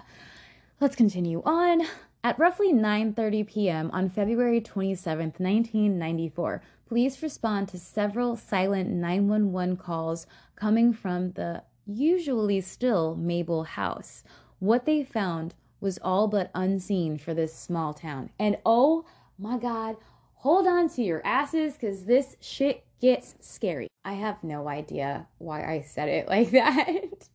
let's 0.80 0.96
continue 0.96 1.42
on. 1.46 1.84
At 2.24 2.40
roughly 2.40 2.74
9:30 2.74 3.48
p.m. 3.48 3.92
on 3.94 4.10
February 4.10 4.60
27, 4.60 5.34
1994, 5.38 6.64
police 6.88 7.22
respond 7.22 7.68
to 7.70 7.78
several 7.78 8.36
silent 8.36 8.90
911 8.90 9.78
calls 9.78 10.26
coming 10.56 10.92
from 10.92 11.34
the 11.34 11.64
usually 11.86 12.62
still 12.62 13.16
Mabel 13.16 13.64
house. 13.64 14.24
What 14.60 14.86
they 14.86 15.04
found 15.04 15.54
was 15.80 16.00
all 16.02 16.28
but 16.28 16.50
unseen 16.56 17.20
for 17.20 17.36
this 17.36 17.54
small 17.54 17.94
town. 17.94 18.32
And 18.40 18.58
oh 18.66 19.06
my 19.38 19.60
god, 19.60 19.98
hold 20.46 20.68
on 20.68 20.88
to 20.88 21.02
your 21.02 21.26
asses 21.26 21.76
cuz 21.76 22.06
this 22.06 22.38
shit 22.40 22.86
gets 23.02 23.34
scary. 23.40 23.88
I 24.04 24.14
have 24.14 24.44
no 24.44 24.68
idea 24.68 25.28
why 25.40 25.66
I 25.66 25.82
said 25.82 26.08
it 26.08 26.28
like 26.36 26.52
that. 26.52 27.28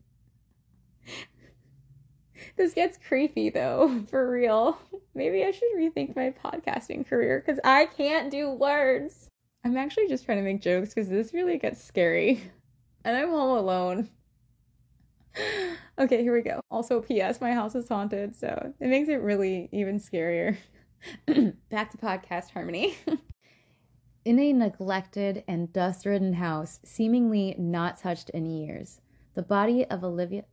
This 2.56 2.72
gets 2.72 2.98
creepy 2.98 3.50
though, 3.50 4.04
for 4.10 4.30
real. 4.30 4.78
Maybe 5.12 5.44
I 5.44 5.50
should 5.50 5.72
rethink 5.76 6.14
my 6.14 6.30
podcasting 6.30 7.04
career 7.04 7.42
because 7.44 7.58
I 7.64 7.86
can't 7.86 8.30
do 8.30 8.48
words. 8.52 9.26
I'm 9.64 9.76
actually 9.76 10.06
just 10.06 10.24
trying 10.24 10.38
to 10.38 10.44
make 10.44 10.62
jokes 10.62 10.90
because 10.94 11.08
this 11.08 11.34
really 11.34 11.58
gets 11.58 11.82
scary. 11.82 12.40
And 13.02 13.16
I'm 13.16 13.32
all 13.32 13.58
alone. 13.58 14.08
Okay, 15.98 16.22
here 16.22 16.32
we 16.32 16.40
go. 16.40 16.60
Also, 16.70 17.00
P.S. 17.00 17.42
My 17.42 17.52
house 17.52 17.74
is 17.74 17.86
haunted, 17.86 18.34
so 18.34 18.72
it 18.80 18.88
makes 18.88 19.10
it 19.10 19.20
really 19.20 19.68
even 19.70 19.98
scarier. 20.00 20.56
Back 21.70 21.90
to 21.90 21.98
podcast 21.98 22.50
harmony. 22.50 22.96
In 24.24 24.38
a 24.38 24.52
neglected 24.52 25.44
and 25.48 25.72
dust 25.72 26.04
ridden 26.04 26.34
house, 26.34 26.78
seemingly 26.84 27.54
not 27.58 27.98
touched 27.98 28.28
in 28.30 28.44
years, 28.44 29.00
the 29.34 29.42
body 29.42 29.86
of 29.86 30.04
Olivia. 30.04 30.44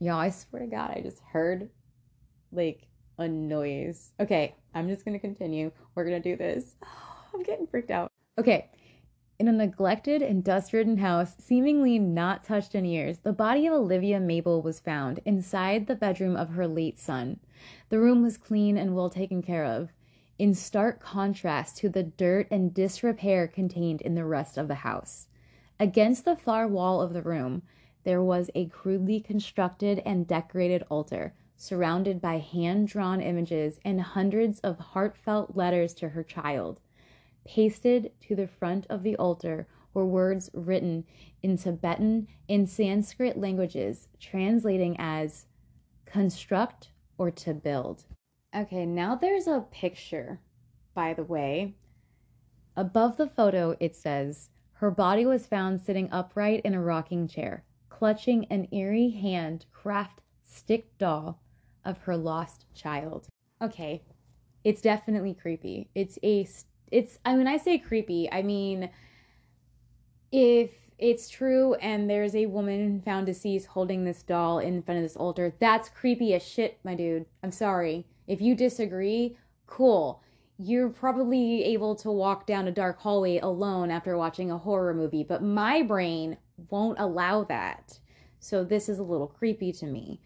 Y'all, 0.00 0.18
I 0.18 0.30
swear 0.30 0.62
to 0.62 0.66
God, 0.66 0.90
I 0.90 1.00
just 1.00 1.20
heard 1.20 1.70
like 2.50 2.88
a 3.18 3.28
noise. 3.28 4.12
Okay, 4.18 4.56
I'm 4.74 4.88
just 4.88 5.04
gonna 5.04 5.20
continue. 5.20 5.70
We're 5.94 6.04
gonna 6.04 6.18
do 6.20 6.36
this. 6.36 6.74
Oh, 6.84 7.16
I'm 7.34 7.44
getting 7.44 7.68
freaked 7.68 7.92
out. 7.92 8.10
Okay. 8.38 8.70
In 9.36 9.48
a 9.48 9.52
neglected 9.52 10.22
and 10.22 10.44
dust 10.44 10.72
ridden 10.72 10.98
house, 10.98 11.34
seemingly 11.38 11.98
not 11.98 12.44
touched 12.44 12.76
in 12.76 12.84
years, 12.84 13.18
the 13.18 13.32
body 13.32 13.66
of 13.66 13.72
Olivia 13.72 14.20
Mabel 14.20 14.62
was 14.62 14.78
found 14.78 15.18
inside 15.24 15.88
the 15.88 15.96
bedroom 15.96 16.36
of 16.36 16.50
her 16.50 16.68
late 16.68 17.00
son. 17.00 17.40
The 17.88 17.98
room 17.98 18.22
was 18.22 18.36
clean 18.36 18.76
and 18.76 18.94
well 18.94 19.10
taken 19.10 19.42
care 19.42 19.64
of, 19.64 19.92
in 20.38 20.54
stark 20.54 21.00
contrast 21.00 21.76
to 21.78 21.88
the 21.88 22.04
dirt 22.04 22.46
and 22.48 22.72
disrepair 22.72 23.48
contained 23.48 24.02
in 24.02 24.14
the 24.14 24.24
rest 24.24 24.56
of 24.56 24.68
the 24.68 24.76
house. 24.76 25.26
Against 25.80 26.24
the 26.24 26.36
far 26.36 26.68
wall 26.68 27.00
of 27.00 27.12
the 27.12 27.22
room, 27.22 27.62
there 28.04 28.22
was 28.22 28.50
a 28.54 28.66
crudely 28.66 29.18
constructed 29.18 30.00
and 30.06 30.28
decorated 30.28 30.84
altar, 30.88 31.34
surrounded 31.56 32.20
by 32.20 32.38
hand 32.38 32.86
drawn 32.86 33.20
images 33.20 33.80
and 33.84 34.00
hundreds 34.00 34.60
of 34.60 34.78
heartfelt 34.78 35.56
letters 35.56 35.92
to 35.94 36.10
her 36.10 36.22
child. 36.22 36.80
Pasted 37.44 38.12
to 38.20 38.34
the 38.34 38.46
front 38.46 38.86
of 38.88 39.02
the 39.02 39.16
altar 39.16 39.66
were 39.92 40.06
words 40.06 40.50
written 40.52 41.04
in 41.42 41.56
Tibetan 41.56 42.26
and 42.48 42.68
Sanskrit 42.68 43.36
languages, 43.36 44.08
translating 44.18 44.96
as 44.98 45.46
construct 46.06 46.90
or 47.18 47.30
to 47.30 47.54
build. 47.54 48.04
Okay, 48.54 48.86
now 48.86 49.14
there's 49.14 49.46
a 49.46 49.66
picture, 49.70 50.40
by 50.94 51.14
the 51.14 51.24
way. 51.24 51.74
Above 52.76 53.16
the 53.16 53.28
photo, 53.28 53.76
it 53.78 53.94
says, 53.94 54.50
Her 54.72 54.90
body 54.90 55.26
was 55.26 55.46
found 55.46 55.80
sitting 55.80 56.08
upright 56.10 56.60
in 56.64 56.74
a 56.74 56.82
rocking 56.82 57.28
chair 57.28 57.64
clutching 57.94 58.44
an 58.50 58.66
eerie 58.72 59.10
hand 59.10 59.64
craft 59.72 60.20
stick 60.42 60.98
doll 60.98 61.40
of 61.84 61.98
her 61.98 62.16
lost 62.16 62.66
child. 62.74 63.28
Okay, 63.62 64.02
it's 64.64 64.82
definitely 64.82 65.32
creepy. 65.32 65.88
It's 65.94 66.18
a 66.22 66.44
it's 66.90 67.18
I 67.24 67.34
mean 67.34 67.46
I 67.46 67.56
say 67.56 67.78
creepy, 67.78 68.30
I 68.30 68.42
mean 68.42 68.90
if 70.32 70.70
it's 70.98 71.28
true 71.28 71.74
and 71.74 72.08
there's 72.08 72.34
a 72.34 72.46
woman 72.46 73.00
found 73.04 73.26
deceased 73.26 73.66
holding 73.66 74.04
this 74.04 74.22
doll 74.22 74.58
in 74.58 74.82
front 74.82 74.98
of 74.98 75.04
this 75.04 75.16
altar, 75.16 75.54
that's 75.58 75.88
creepy 75.88 76.34
as 76.34 76.42
shit, 76.42 76.78
my 76.84 76.94
dude. 76.94 77.26
I'm 77.42 77.52
sorry. 77.52 78.06
If 78.26 78.40
you 78.40 78.54
disagree, 78.54 79.36
cool. 79.66 80.22
You're 80.56 80.88
probably 80.88 81.64
able 81.64 81.96
to 81.96 82.10
walk 82.10 82.46
down 82.46 82.68
a 82.68 82.72
dark 82.72 83.00
hallway 83.00 83.38
alone 83.38 83.90
after 83.90 84.16
watching 84.16 84.50
a 84.50 84.58
horror 84.58 84.94
movie, 84.94 85.24
but 85.24 85.42
my 85.42 85.82
brain 85.82 86.36
won't 86.70 87.00
allow 87.00 87.44
that. 87.44 87.98
So 88.38 88.62
this 88.62 88.88
is 88.88 88.98
a 88.98 89.02
little 89.02 89.26
creepy 89.26 89.72
to 89.72 89.86
me. 89.86 90.20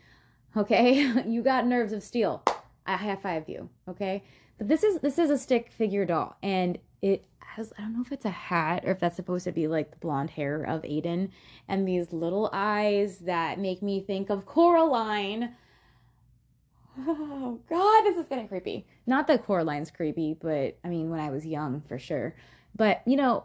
Okay? 0.56 1.00
you 1.26 1.42
got 1.42 1.66
nerves 1.66 1.92
of 1.92 2.02
steel. 2.02 2.44
I 2.86 2.96
high 2.96 3.16
five 3.16 3.48
you. 3.48 3.68
Okay? 3.88 4.22
But 4.58 4.68
this 4.68 4.82
is 4.82 5.00
this 5.00 5.18
is 5.18 5.30
a 5.30 5.38
stick 5.38 5.70
figure 5.70 6.04
doll 6.04 6.36
and 6.42 6.78
it 7.00 7.24
has 7.38 7.72
I 7.78 7.82
don't 7.82 7.94
know 7.94 8.02
if 8.02 8.12
it's 8.12 8.24
a 8.24 8.30
hat 8.30 8.84
or 8.84 8.90
if 8.90 9.00
that's 9.00 9.16
supposed 9.16 9.44
to 9.44 9.52
be 9.52 9.68
like 9.68 9.90
the 9.90 9.96
blonde 9.98 10.30
hair 10.30 10.62
of 10.62 10.82
Aiden 10.82 11.30
and 11.68 11.86
these 11.86 12.12
little 12.12 12.50
eyes 12.52 13.18
that 13.18 13.58
make 13.58 13.82
me 13.82 14.00
think 14.00 14.30
of 14.30 14.46
Coraline. 14.46 15.54
Oh 17.00 17.60
god, 17.68 18.02
this 18.02 18.16
is 18.16 18.26
getting 18.26 18.48
creepy. 18.48 18.84
Not 19.06 19.28
that 19.28 19.46
Coraline's 19.46 19.90
creepy, 19.90 20.34
but 20.34 20.76
I 20.84 20.88
mean 20.88 21.10
when 21.10 21.20
I 21.20 21.30
was 21.30 21.46
young 21.46 21.82
for 21.88 21.98
sure. 21.98 22.34
But 22.74 23.02
you 23.06 23.16
know, 23.16 23.44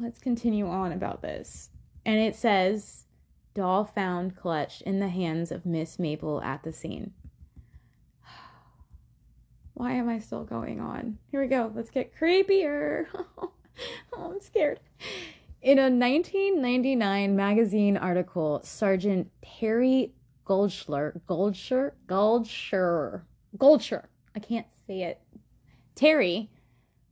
let's 0.00 0.18
continue 0.20 0.68
on 0.68 0.92
about 0.92 1.22
this. 1.22 1.70
And 2.04 2.18
it 2.20 2.36
says 2.36 3.06
doll 3.54 3.84
found 3.84 4.36
clutched 4.36 4.82
in 4.82 5.00
the 5.00 5.08
hands 5.08 5.50
of 5.50 5.66
Miss 5.66 5.98
Mabel 5.98 6.40
at 6.42 6.62
the 6.62 6.72
scene. 6.72 7.12
Why 9.76 9.92
am 9.92 10.08
I 10.08 10.20
still 10.20 10.42
going 10.42 10.80
on? 10.80 11.18
Here 11.30 11.42
we 11.42 11.48
go. 11.48 11.70
Let's 11.74 11.90
get 11.90 12.16
creepier. 12.16 13.04
oh, 13.38 13.52
I'm 14.16 14.40
scared. 14.40 14.80
In 15.60 15.78
a 15.78 15.90
1999 15.90 17.36
magazine 17.36 17.98
article, 17.98 18.62
Sergeant 18.64 19.30
Terry 19.42 20.14
Goldschler, 20.46 21.20
Goldschler, 21.28 21.92
Goldschler, 22.08 23.20
Goldschler, 23.58 24.04
I 24.34 24.38
can't 24.38 24.66
say 24.86 25.02
it. 25.02 25.20
Terry, 25.94 26.48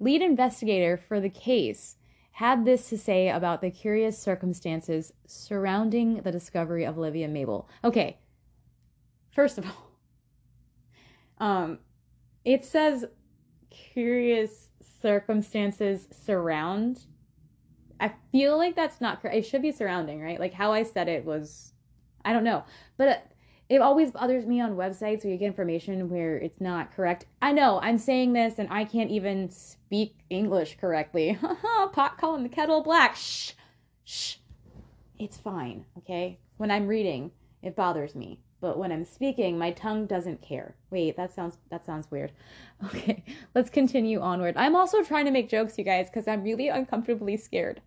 lead 0.00 0.22
investigator 0.22 0.96
for 0.96 1.20
the 1.20 1.28
case, 1.28 1.96
had 2.30 2.64
this 2.64 2.88
to 2.88 2.96
say 2.96 3.28
about 3.28 3.60
the 3.60 3.70
curious 3.70 4.18
circumstances 4.18 5.12
surrounding 5.26 6.22
the 6.22 6.32
discovery 6.32 6.84
of 6.84 6.96
Olivia 6.96 7.28
Mabel. 7.28 7.68
Okay, 7.84 8.16
first 9.32 9.58
of 9.58 9.66
all, 9.66 9.90
um, 11.46 11.78
it 12.44 12.64
says 12.64 13.04
curious 13.70 14.68
circumstances 15.00 16.08
surround. 16.10 17.04
I 18.00 18.12
feel 18.32 18.56
like 18.58 18.76
that's 18.76 19.00
not 19.00 19.22
correct. 19.22 19.36
It 19.36 19.46
should 19.46 19.62
be 19.62 19.72
surrounding, 19.72 20.20
right? 20.22 20.40
Like 20.40 20.52
how 20.52 20.72
I 20.72 20.82
said 20.82 21.08
it 21.08 21.24
was, 21.24 21.72
I 22.24 22.32
don't 22.32 22.44
know. 22.44 22.64
But 22.96 23.26
it 23.68 23.80
always 23.80 24.10
bothers 24.10 24.46
me 24.46 24.60
on 24.60 24.76
websites 24.76 25.24
where 25.24 25.32
you 25.32 25.38
get 25.38 25.46
information 25.46 26.08
where 26.10 26.36
it's 26.36 26.60
not 26.60 26.94
correct. 26.94 27.26
I 27.40 27.52
know 27.52 27.80
I'm 27.80 27.98
saying 27.98 28.32
this 28.32 28.58
and 28.58 28.68
I 28.70 28.84
can't 28.84 29.10
even 29.10 29.50
speak 29.50 30.18
English 30.28 30.76
correctly. 30.78 31.38
Pot 31.92 32.18
calling 32.18 32.42
the 32.42 32.48
kettle 32.48 32.82
black. 32.82 33.16
Shh, 33.16 33.52
shh. 34.04 34.36
It's 35.18 35.38
fine, 35.38 35.86
okay? 35.98 36.38
When 36.56 36.70
I'm 36.70 36.86
reading, 36.86 37.30
it 37.62 37.76
bothers 37.76 38.14
me 38.14 38.40
but 38.64 38.78
when 38.78 38.90
I'm 38.90 39.04
speaking, 39.04 39.58
my 39.58 39.72
tongue 39.72 40.06
doesn't 40.06 40.40
care. 40.40 40.74
Wait, 40.88 41.18
that 41.18 41.34
sounds 41.34 41.58
that 41.68 41.84
sounds 41.84 42.10
weird. 42.10 42.32
Okay, 42.86 43.22
let's 43.54 43.68
continue 43.68 44.20
onward. 44.20 44.56
I'm 44.56 44.74
also 44.74 45.02
trying 45.02 45.26
to 45.26 45.30
make 45.30 45.50
jokes, 45.50 45.76
you 45.76 45.84
guys, 45.84 46.08
because 46.08 46.26
I'm 46.26 46.42
really 46.42 46.68
uncomfortably 46.68 47.36
scared, 47.36 47.82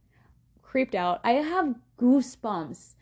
creeped 0.62 0.94
out. 0.94 1.20
I 1.24 1.32
have 1.32 1.74
goosebumps. 2.00 2.94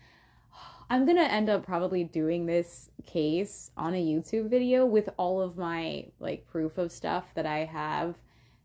I'm 0.90 1.06
gonna 1.06 1.24
end 1.24 1.50
up 1.50 1.66
probably 1.66 2.06
doing 2.06 2.46
this 2.46 2.90
case 3.06 3.72
on 3.76 3.94
a 3.94 4.02
YouTube 4.02 4.50
video 4.50 4.86
with 4.86 5.10
all 5.18 5.42
of 5.42 5.58
my 5.58 6.06
like 6.20 6.48
proof 6.48 6.78
of 6.78 6.94
stuff 6.94 7.26
that 7.36 7.46
I 7.46 7.66
have 7.66 8.16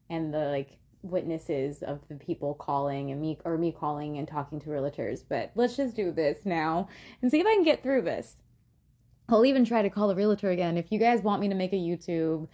and 0.09 0.33
the 0.33 0.47
like 0.51 0.79
witnesses 1.03 1.83
of 1.83 1.99
the 2.09 2.15
people 2.15 2.55
calling 2.55 3.11
and 3.11 3.21
me 3.21 3.39
or 3.45 3.59
me 3.59 3.73
calling 3.73 4.19
and 4.19 4.29
talking 4.29 4.61
to 4.61 4.71
realtors. 4.71 5.25
But 5.29 5.51
let's 5.57 5.77
just 5.77 5.97
do 5.97 6.13
this 6.13 6.39
now 6.45 6.89
and 7.23 7.29
see 7.29 7.41
if 7.41 7.47
I 7.47 7.55
can 7.55 7.65
get 7.65 7.83
through 7.83 8.03
this. 8.03 8.37
I'll 9.31 9.45
even 9.45 9.65
try 9.65 9.83
to 9.83 9.91
call 9.91 10.11
a 10.11 10.15
realtor 10.15 10.51
again. 10.51 10.77
If 10.77 10.91
you 10.91 10.99
guys 10.99 11.23
want 11.23 11.41
me 11.41 11.49
to 11.49 11.55
make 11.55 11.73
a 11.73 11.77
YouTube 11.77 12.49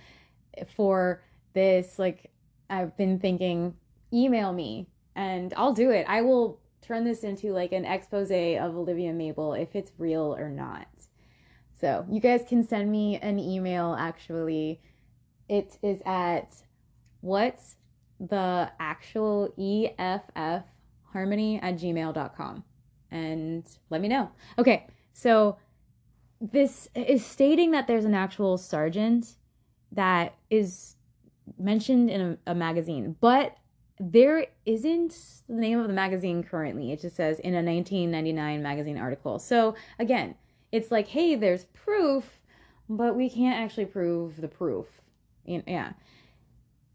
for 0.75 1.23
this, 1.55 1.99
like 1.99 2.31
I've 2.69 2.97
been 2.97 3.19
thinking, 3.19 3.75
email 4.13 4.53
me 4.53 4.89
and 5.15 5.53
I'll 5.57 5.73
do 5.73 5.91
it. 5.91 6.07
I 6.09 6.23
will 6.23 6.61
turn 6.83 7.05
this 7.05 7.25
into 7.25 7.53
like 7.53 7.73
an 7.73 7.85
expose 7.85 8.31
of 8.31 8.77
Olivia 8.77 9.13
Mabel 9.13 9.55
if 9.55 9.75
it's 9.75 9.93
real 9.99 10.37
or 10.39 10.49
not. 10.49 10.87
So 11.81 12.07
you 12.11 12.21
guys 12.21 12.43
can 12.49 12.63
send 12.67 12.91
me 12.91 13.19
an 13.19 13.39
email 13.39 13.97
actually. 13.99 14.81
It 15.49 15.79
is 15.83 16.01
at 16.07 16.55
what's 17.21 17.77
the 18.19 18.71
actual 18.81 19.53
EFF 19.59 20.65
harmony 21.13 21.61
at 21.61 21.77
gmail.com 21.77 22.65
and 23.11 23.67
let 23.91 24.01
me 24.01 24.09
know. 24.09 24.31
Okay, 24.59 24.87
so 25.13 25.57
this 26.41 26.89
is 26.95 27.25
stating 27.25 27.71
that 27.71 27.87
there's 27.87 28.05
an 28.05 28.15
actual 28.15 28.59
sergeant 28.59 29.37
that 29.93 30.35
is 30.51 30.97
mentioned 31.59 32.11
in 32.11 32.21
a, 32.47 32.51
a, 32.51 32.55
magazine, 32.55 33.17
but 33.21 33.57
there 33.99 34.47
isn't 34.67 35.17
the 35.49 35.55
name 35.55 35.79
of 35.79 35.87
the 35.87 35.95
magazine 35.95 36.43
currently. 36.43 36.93
It 36.93 37.01
just 37.01 37.17
says 37.17 37.39
in 37.39 37.55
a 37.55 37.63
1999 37.63 38.63
magazine 38.63 38.99
article. 38.99 39.39
So 39.39 39.75
again, 39.99 40.35
it's 40.73 40.91
like, 40.91 41.09
hey, 41.09 41.37
there's 41.37 41.65
proof, 41.67 42.41
but 42.89 43.17
we 43.17 43.31
can't 43.31 43.59
actually 43.59 43.87
prove 43.87 44.41
the 44.41 44.49
proof. 44.49 44.87
Yeah. 45.45 45.93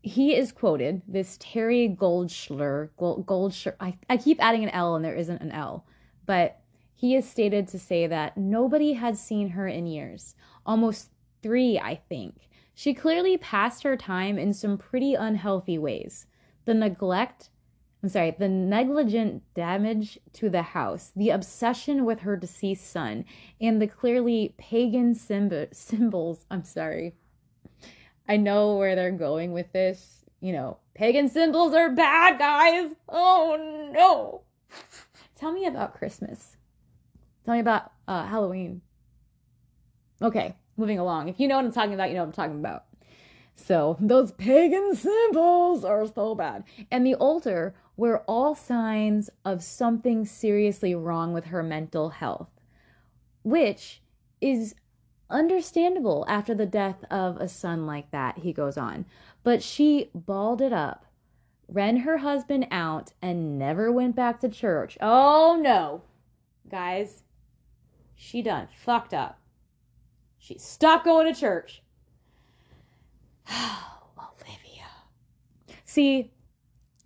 He 0.04 0.36
is 0.36 0.52
quoted, 0.52 1.02
this 1.08 1.38
Terry 1.40 1.96
Goldschler, 2.00 2.90
Gold, 2.98 3.26
Goldschler, 3.26 3.76
I, 3.80 3.98
I 4.10 4.18
keep 4.18 4.44
adding 4.44 4.64
an 4.64 4.70
L 4.70 4.96
and 4.96 5.06
there 5.06 5.16
isn't 5.16 5.42
an 5.42 5.52
L, 5.52 5.86
but 6.26 6.61
he 7.02 7.16
is 7.16 7.28
stated 7.28 7.68
to 7.68 7.80
say 7.80 8.06
that 8.06 8.38
nobody 8.38 8.94
had 8.94 9.18
seen 9.18 9.50
her 9.50 9.68
in 9.68 9.88
years, 9.88 10.36
almost 10.68 11.10
three, 11.42 11.80
I 11.80 11.96
think. 11.96 12.48
She 12.76 12.94
clearly 12.94 13.40
passed 13.40 13.82
her 13.82 13.98
time 13.98 14.38
in 14.38 14.54
some 14.54 14.78
pretty 14.78 15.16
unhealthy 15.16 15.80
ways. 15.80 16.28
The 16.66 16.76
neglect, 16.76 17.50
I'm 18.04 18.10
sorry, 18.10 18.36
the 18.38 18.48
negligent 18.48 19.42
damage 19.56 20.20
to 20.34 20.48
the 20.48 20.62
house, 20.62 21.12
the 21.16 21.32
obsession 21.32 22.06
with 22.06 22.20
her 22.20 22.38
deceased 22.38 22.88
son, 22.92 23.26
and 23.60 23.82
the 23.82 23.88
clearly 23.88 24.54
pagan 24.60 25.16
symbols. 25.72 26.46
I'm 26.52 26.64
sorry. 26.64 27.16
I 28.30 28.38
know 28.38 28.76
where 28.78 28.96
they're 28.96 29.10
going 29.10 29.54
with 29.54 29.72
this. 29.74 30.24
You 30.40 30.54
know, 30.54 30.78
pagan 30.94 31.30
symbols 31.30 31.74
are 31.74 31.90
bad, 31.90 32.38
guys. 32.38 32.92
Oh 33.10 33.90
no. 33.92 34.44
Tell 35.36 35.52
me 35.52 35.66
about 35.66 35.96
Christmas. 35.96 36.58
Tell 37.52 37.58
me 37.58 37.60
about 37.60 37.92
uh, 38.08 38.26
Halloween. 38.28 38.82
Okay, 40.22 40.56
moving 40.78 41.00
along. 41.00 41.28
If 41.28 41.38
you 41.38 41.50
know 41.50 41.58
what 41.58 41.66
I'm 41.66 41.74
talking 41.74 41.94
about, 41.94 42.08
you 42.08 42.16
know 42.16 42.22
what 42.22 42.28
I'm 42.28 42.32
talking 42.32 42.60
about. 42.60 42.86
So, 43.58 43.98
those 44.00 44.32
pagan 44.32 44.96
symbols 44.96 45.84
are 45.84 46.08
so 46.08 46.34
bad. 46.34 46.64
And 46.90 47.06
the 47.06 47.16
altar 47.16 47.76
were 47.98 48.20
all 48.20 48.56
signs 48.56 49.30
of 49.44 49.66
something 49.66 50.26
seriously 50.26 50.96
wrong 50.96 51.34
with 51.34 51.44
her 51.44 51.62
mental 51.62 52.08
health, 52.08 52.48
which 53.44 54.02
is 54.40 54.74
understandable 55.30 56.24
after 56.30 56.56
the 56.56 56.66
death 56.66 57.04
of 57.12 57.36
a 57.36 57.50
son 57.50 57.86
like 57.86 58.12
that, 58.12 58.38
he 58.38 58.54
goes 58.54 58.78
on. 58.78 59.06
But 59.44 59.62
she 59.62 60.10
balled 60.16 60.62
it 60.62 60.72
up, 60.72 61.06
ran 61.68 61.98
her 61.98 62.20
husband 62.20 62.68
out, 62.72 63.12
and 63.22 63.60
never 63.60 63.92
went 63.92 64.16
back 64.16 64.40
to 64.40 64.48
church. 64.48 64.98
Oh 65.02 65.60
no, 65.62 66.04
guys, 66.70 67.24
she 68.22 68.44
done 68.44 68.68
fucked 68.86 69.16
up. 69.16 69.40
She 70.38 70.60
stopped 70.60 71.06
going 71.06 71.34
to 71.34 71.38
church. 71.38 71.82
Oh, 73.50 74.04
Olivia. 74.20 74.86
See, 75.86 76.32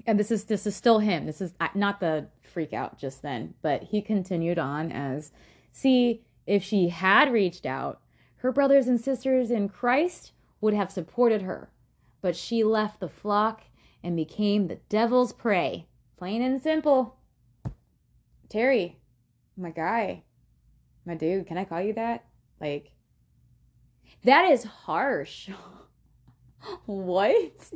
and 0.05 0.19
this 0.19 0.29
is 0.29 0.43
this 0.43 0.67
is 0.67 0.75
still 0.75 0.99
him. 0.99 1.25
This 1.25 1.39
is 1.39 1.53
not 1.73 2.01
the 2.01 2.27
freak 2.41 2.73
out 2.73 2.99
just 2.99 3.21
then, 3.21 3.53
but 3.61 3.81
he 3.81 4.01
continued 4.01 4.59
on 4.59 4.91
as 4.91 5.31
see 5.71 6.25
if 6.45 6.61
she 6.61 6.89
had 6.89 7.31
reached 7.31 7.65
out, 7.65 8.01
her 8.37 8.51
brothers 8.51 8.89
and 8.89 8.99
sisters 8.99 9.51
in 9.51 9.69
Christ 9.69 10.33
would 10.59 10.73
have 10.73 10.91
supported 10.91 11.43
her, 11.43 11.69
but 12.21 12.35
she 12.35 12.61
left 12.65 12.99
the 12.99 13.07
flock 13.07 13.61
and 14.03 14.17
became 14.17 14.67
the 14.67 14.79
devil's 14.89 15.31
prey. 15.31 15.87
Plain 16.17 16.41
and 16.41 16.61
simple. 16.61 17.15
Terry, 18.49 18.99
my 19.55 19.71
guy, 19.71 20.24
my 21.05 21.15
dude, 21.15 21.47
can 21.47 21.57
I 21.57 21.65
call 21.65 21.81
you 21.81 21.93
that? 21.93 22.25
Like, 22.59 22.91
that 24.23 24.51
is 24.51 24.63
harsh. 24.63 25.49
what? 26.85 27.71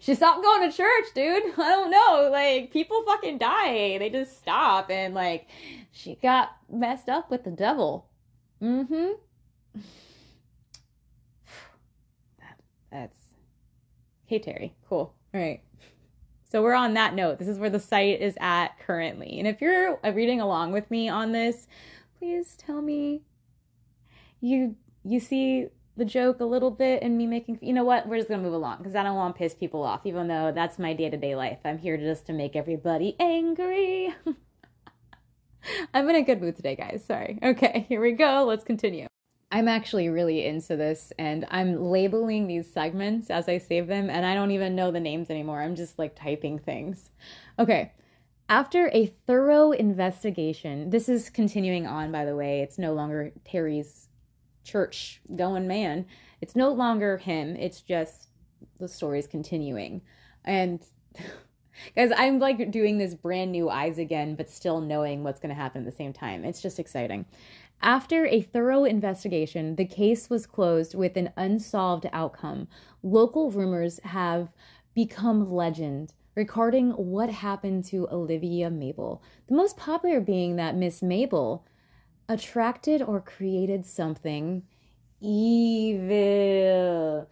she 0.00 0.14
stopped 0.14 0.42
going 0.42 0.70
to 0.70 0.76
church, 0.76 1.06
dude. 1.14 1.42
I 1.58 1.68
don't 1.70 1.90
know. 1.90 2.28
Like, 2.30 2.72
people 2.72 3.04
fucking 3.04 3.38
die. 3.38 3.98
They 3.98 4.10
just 4.10 4.38
stop. 4.38 4.90
And, 4.90 5.14
like, 5.14 5.48
she 5.92 6.16
got 6.16 6.56
messed 6.70 7.08
up 7.08 7.30
with 7.30 7.44
the 7.44 7.50
devil. 7.50 8.06
Mm 8.62 8.86
hmm. 8.88 9.80
That, 12.38 12.60
that's. 12.90 13.18
Hey, 14.26 14.38
Terry. 14.38 14.74
Cool. 14.88 15.14
All 15.34 15.40
right. 15.40 15.60
So 16.54 16.62
we're 16.62 16.74
on 16.74 16.94
that 16.94 17.14
note. 17.14 17.40
This 17.40 17.48
is 17.48 17.58
where 17.58 17.68
the 17.68 17.80
site 17.80 18.20
is 18.20 18.36
at 18.40 18.78
currently. 18.78 19.40
And 19.40 19.48
if 19.48 19.60
you're 19.60 19.98
reading 20.04 20.40
along 20.40 20.70
with 20.70 20.88
me 20.88 21.08
on 21.08 21.32
this, 21.32 21.66
please 22.24 22.56
tell 22.56 22.80
me 22.80 23.20
you 24.40 24.74
you 25.04 25.20
see 25.20 25.66
the 25.98 26.06
joke 26.06 26.40
a 26.40 26.44
little 26.44 26.70
bit 26.70 27.02
and 27.02 27.18
me 27.18 27.26
making 27.26 27.58
you 27.60 27.74
know 27.74 27.84
what 27.84 28.08
we're 28.08 28.16
just 28.16 28.30
gonna 28.30 28.42
move 28.42 28.54
along 28.54 28.78
because 28.78 28.94
i 28.94 29.02
don't 29.02 29.14
want 29.14 29.34
to 29.34 29.38
piss 29.38 29.52
people 29.52 29.82
off 29.82 30.06
even 30.06 30.26
though 30.26 30.50
that's 30.50 30.78
my 30.78 30.94
day-to-day 30.94 31.36
life. 31.36 31.58
I'm 31.66 31.76
here 31.76 31.98
just 31.98 32.24
to 32.26 32.32
make 32.32 32.56
everybody 32.56 33.14
angry. 33.20 34.14
I'm 35.92 36.08
in 36.08 36.16
a 36.16 36.22
good 36.22 36.40
mood 36.40 36.56
today 36.56 36.76
guys. 36.76 37.04
Sorry. 37.06 37.38
Okay 37.42 37.84
here 37.90 38.00
we 38.00 38.12
go. 38.12 38.44
Let's 38.48 38.64
continue. 38.64 39.06
I'm 39.52 39.68
actually 39.68 40.08
really 40.08 40.46
into 40.46 40.76
this 40.76 41.12
and 41.18 41.46
i'm 41.50 41.76
labeling 41.76 42.46
these 42.46 42.72
segments 42.72 43.28
as 43.28 43.50
i 43.50 43.58
save 43.58 43.86
them 43.86 44.08
and 44.08 44.24
i 44.24 44.34
don't 44.34 44.50
even 44.50 44.74
know 44.74 44.90
the 44.90 44.98
names 44.98 45.28
anymore. 45.28 45.60
I'm 45.60 45.76
just 45.76 45.98
like 45.98 46.16
typing 46.16 46.58
things. 46.58 47.10
Okay 47.58 47.92
after 48.48 48.90
a 48.92 49.06
thorough 49.26 49.72
investigation 49.72 50.90
this 50.90 51.08
is 51.08 51.30
continuing 51.30 51.86
on 51.86 52.12
by 52.12 52.24
the 52.24 52.36
way 52.36 52.60
it's 52.60 52.78
no 52.78 52.92
longer 52.92 53.32
terry's 53.44 54.08
church 54.64 55.20
going 55.36 55.68
man. 55.68 56.06
It's 56.40 56.56
no 56.56 56.72
longer 56.72 57.18
him. 57.18 57.54
It's 57.56 57.82
just 57.82 58.28
the 58.80 58.88
story's 58.88 59.26
continuing. 59.26 60.02
And 60.44 60.84
guys, 61.96 62.10
I'm 62.16 62.38
like 62.38 62.70
doing 62.70 62.98
this 62.98 63.14
brand 63.14 63.52
new 63.52 63.70
eyes 63.70 63.98
again, 63.98 64.34
but 64.34 64.50
still 64.50 64.80
knowing 64.80 65.22
what's 65.22 65.40
going 65.40 65.54
to 65.54 65.60
happen 65.60 65.82
at 65.82 65.90
the 65.90 65.96
same 65.96 66.12
time. 66.12 66.44
It's 66.44 66.62
just 66.62 66.80
exciting. 66.80 67.26
After 67.82 68.26
a 68.26 68.40
thorough 68.40 68.84
investigation, 68.84 69.76
the 69.76 69.84
case 69.84 70.30
was 70.30 70.46
closed 70.46 70.94
with 70.94 71.16
an 71.16 71.30
unsolved 71.36 72.06
outcome. 72.12 72.68
Local 73.02 73.50
rumors 73.50 74.00
have 74.04 74.48
become 74.94 75.52
legend 75.52 76.14
regarding 76.34 76.90
what 76.90 77.30
happened 77.30 77.84
to 77.86 78.08
Olivia 78.10 78.70
Mabel. 78.70 79.22
The 79.48 79.54
most 79.54 79.76
popular 79.76 80.20
being 80.20 80.56
that 80.56 80.76
Miss 80.76 81.02
Mabel 81.02 81.66
attracted 82.28 83.02
or 83.02 83.20
created 83.20 83.86
something 83.86 84.62
evil. 85.20 87.28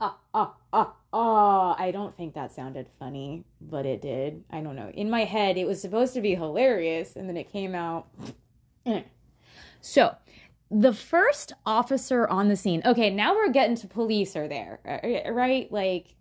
Ah, 0.00 0.18
ah, 0.34 0.54
ah, 0.72 0.94
ah. 1.12 1.76
I 1.78 1.90
don't 1.90 2.16
think 2.16 2.34
that 2.34 2.52
sounded 2.52 2.88
funny, 2.98 3.44
but 3.60 3.86
it 3.86 4.02
did. 4.02 4.44
I 4.50 4.60
don't 4.60 4.76
know. 4.76 4.90
In 4.94 5.10
my 5.10 5.24
head, 5.24 5.56
it 5.56 5.66
was 5.66 5.80
supposed 5.80 6.14
to 6.14 6.20
be 6.20 6.34
hilarious, 6.34 7.16
and 7.16 7.28
then 7.28 7.36
it 7.36 7.50
came 7.50 7.74
out. 7.74 8.08
so, 9.80 10.14
the 10.70 10.92
first 10.92 11.52
officer 11.64 12.26
on 12.28 12.48
the 12.48 12.56
scene. 12.56 12.82
Okay, 12.84 13.10
now 13.10 13.34
we're 13.34 13.50
getting 13.50 13.76
to 13.76 13.86
police 13.86 14.36
are 14.36 14.48
there, 14.48 14.80
right? 15.32 15.70
Like, 15.70 16.14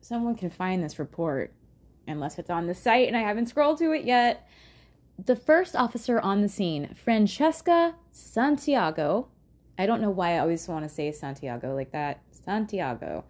someone 0.00 0.34
can 0.34 0.50
find 0.50 0.82
this 0.82 0.98
report, 0.98 1.54
unless 2.06 2.38
it's 2.38 2.50
on 2.50 2.66
the 2.66 2.74
site 2.74 3.08
and 3.08 3.16
I 3.16 3.20
haven't 3.20 3.46
scrolled 3.46 3.78
to 3.78 3.92
it 3.92 4.04
yet 4.04 4.48
the 5.18 5.36
first 5.36 5.76
officer 5.76 6.20
on 6.20 6.40
the 6.40 6.48
scene, 6.48 6.94
Francesca 6.94 7.94
Santiago. 8.10 9.28
I 9.78 9.86
don't 9.86 10.00
know 10.00 10.10
why 10.10 10.34
I 10.34 10.38
always 10.38 10.66
want 10.68 10.84
to 10.84 10.88
say 10.88 11.12
Santiago 11.12 11.74
like 11.74 11.92
that. 11.92 12.20
Santiago. 12.30 13.24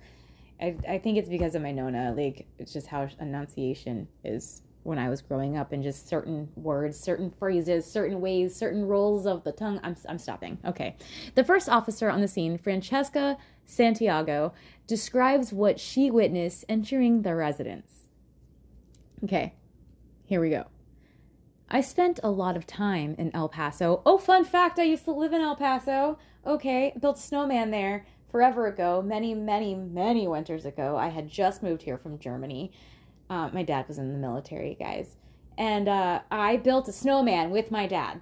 I, 0.61 0.77
I 0.89 0.99
think 0.99 1.19
it's 1.19 1.29
because 1.29 1.55
of 1.55 1.63
my 1.63 1.73
Nona. 1.73 2.15
Like, 2.17 2.47
it's 2.59 2.73
just 2.73 2.87
how 2.87 3.09
enunciation 3.21 4.09
is 4.25 4.63
when 4.85 4.99
I 4.99 5.09
was 5.09 5.23
growing 5.23 5.57
up, 5.57 5.73
and 5.73 5.81
just 5.81 6.09
certain 6.09 6.49
words, 6.57 6.99
certain 6.99 7.31
phrases, 7.31 7.87
certain 7.87 8.21
ways, 8.21 8.55
certain 8.55 8.85
rolls 8.85 9.27
of 9.27 9.45
the 9.45 9.53
tongue. 9.53 9.79
I'm, 9.85 9.95
I'm 10.09 10.19
stopping. 10.19 10.59
Okay. 10.65 10.97
The 11.37 11.45
first 11.45 11.69
officer 11.69 12.11
on 12.11 12.21
the 12.21 12.27
scene, 12.27 12.59
Francesca 12.59 13.37
Santiago, 13.65 14.53
describes 14.89 15.53
what 15.53 15.79
she 15.79 16.11
witnessed 16.11 16.65
entering 16.69 17.23
the 17.23 17.37
residence. 17.37 18.02
Okay, 19.25 19.55
here 20.25 20.41
we 20.41 20.51
go. 20.51 20.65
I 21.69 21.81
spent 21.81 22.19
a 22.23 22.31
lot 22.31 22.57
of 22.57 22.67
time 22.67 23.15
in 23.19 23.35
El 23.35 23.49
Paso. 23.49 24.03
Oh, 24.05 24.19
fun 24.19 24.45
fact 24.45 24.79
I 24.79 24.83
used 24.83 25.05
to 25.05 25.13
live 25.13 25.33
in 25.33 25.41
El 25.41 25.57
Paso. 25.57 26.19
Okay, 26.45 26.93
built 27.01 27.19
a 27.19 27.21
snowman 27.21 27.71
there 27.71 28.05
forever 28.31 28.67
ago, 28.67 29.01
many, 29.01 29.33
many, 29.35 29.75
many 29.75 30.27
winters 30.27 30.67
ago. 30.67 30.97
I 30.97 31.09
had 31.09 31.29
just 31.29 31.63
moved 31.63 31.83
here 31.83 31.99
from 31.99 32.19
Germany. 32.19 32.73
Uh, 33.31 33.49
my 33.53 33.63
dad 33.63 33.87
was 33.87 33.99
in 33.99 34.13
the 34.13 34.19
military, 34.19 34.77
guys. 34.79 35.17
And 35.57 35.89
uh, 35.89 36.23
I 36.31 36.57
built 36.57 36.89
a 36.89 36.93
snowman 36.93 37.51
with 37.51 37.71
my 37.71 37.87
dad. 37.87 38.21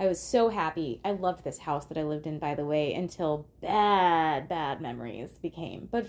I 0.00 0.08
was 0.08 0.18
so 0.18 0.48
happy. 0.48 1.00
I 1.04 1.12
loved 1.12 1.44
this 1.44 1.58
house 1.58 1.84
that 1.86 1.98
I 1.98 2.02
lived 2.02 2.26
in, 2.26 2.40
by 2.40 2.56
the 2.56 2.64
way, 2.64 2.94
until 2.94 3.46
bad, 3.60 4.48
bad 4.48 4.80
memories 4.80 5.30
became. 5.40 5.88
But 5.90 6.08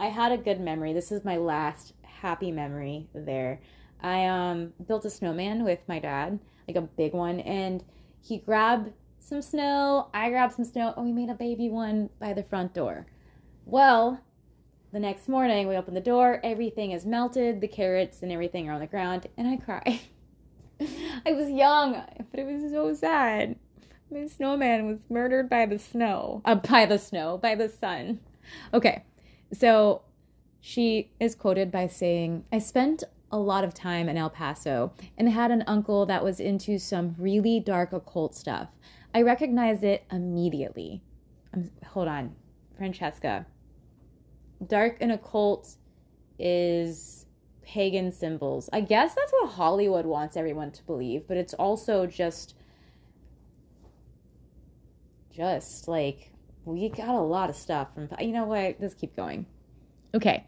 I 0.00 0.06
had 0.06 0.32
a 0.32 0.38
good 0.38 0.60
memory. 0.60 0.92
This 0.92 1.12
is 1.12 1.24
my 1.24 1.36
last 1.36 1.92
happy 2.20 2.50
memory 2.50 3.08
there. 3.14 3.60
I 4.02 4.26
um 4.26 4.72
built 4.86 5.04
a 5.04 5.10
snowman 5.10 5.64
with 5.64 5.80
my 5.88 5.98
dad, 5.98 6.38
like 6.66 6.76
a 6.76 6.82
big 6.82 7.12
one, 7.12 7.40
and 7.40 7.84
he 8.22 8.38
grabbed 8.38 8.92
some 9.18 9.42
snow. 9.42 10.08
I 10.14 10.30
grabbed 10.30 10.54
some 10.54 10.64
snow, 10.64 10.94
and 10.96 11.06
we 11.06 11.12
made 11.12 11.30
a 11.30 11.34
baby 11.34 11.68
one 11.68 12.10
by 12.18 12.32
the 12.32 12.42
front 12.42 12.74
door. 12.74 13.06
Well, 13.64 14.20
the 14.92 15.00
next 15.00 15.28
morning 15.28 15.68
we 15.68 15.76
open 15.76 15.94
the 15.94 16.00
door, 16.00 16.40
everything 16.42 16.92
is 16.92 17.06
melted, 17.06 17.60
the 17.60 17.68
carrots 17.68 18.22
and 18.22 18.32
everything 18.32 18.68
are 18.68 18.72
on 18.72 18.80
the 18.80 18.86
ground, 18.86 19.26
and 19.36 19.46
I 19.46 19.56
cry. 19.56 20.00
I 21.26 21.32
was 21.32 21.50
young, 21.50 22.02
but 22.30 22.40
it 22.40 22.46
was 22.46 22.70
so 22.70 22.94
sad. 22.94 23.56
My 24.10 24.26
snowman 24.26 24.88
was 24.88 24.98
murdered 25.08 25.48
by 25.48 25.66
the 25.66 25.78
snow. 25.78 26.42
Uh, 26.44 26.56
by 26.56 26.86
the 26.86 26.98
snow, 26.98 27.38
by 27.38 27.54
the 27.54 27.68
sun. 27.68 28.18
Okay, 28.74 29.04
so 29.52 30.02
she 30.60 31.10
is 31.18 31.34
quoted 31.34 31.70
by 31.70 31.86
saying, 31.86 32.44
I 32.52 32.58
spent 32.58 33.04
a 33.32 33.38
lot 33.38 33.64
of 33.64 33.72
time 33.72 34.08
in 34.08 34.16
El 34.16 34.30
Paso 34.30 34.92
and 35.16 35.28
had 35.28 35.50
an 35.50 35.64
uncle 35.66 36.06
that 36.06 36.24
was 36.24 36.40
into 36.40 36.78
some 36.78 37.14
really 37.18 37.60
dark 37.60 37.92
occult 37.92 38.34
stuff. 38.34 38.68
I 39.14 39.22
recognized 39.22 39.84
it 39.84 40.04
immediately. 40.10 41.02
Um, 41.54 41.70
hold 41.84 42.08
on, 42.08 42.34
Francesca. 42.76 43.46
Dark 44.66 44.98
and 45.00 45.12
occult 45.12 45.76
is 46.38 47.26
pagan 47.62 48.12
symbols. 48.12 48.68
I 48.72 48.80
guess 48.80 49.14
that's 49.14 49.32
what 49.32 49.50
Hollywood 49.50 50.06
wants 50.06 50.36
everyone 50.36 50.72
to 50.72 50.82
believe, 50.84 51.26
but 51.26 51.36
it's 51.36 51.54
also 51.54 52.06
just 52.06 52.54
just 55.30 55.88
like 55.88 56.32
we 56.64 56.88
got 56.88 57.14
a 57.14 57.20
lot 57.20 57.48
of 57.48 57.56
stuff 57.56 57.94
from 57.94 58.08
you 58.20 58.32
know 58.32 58.44
what 58.44 58.76
let's 58.80 58.94
keep 58.94 59.14
going 59.16 59.46
okay 60.14 60.44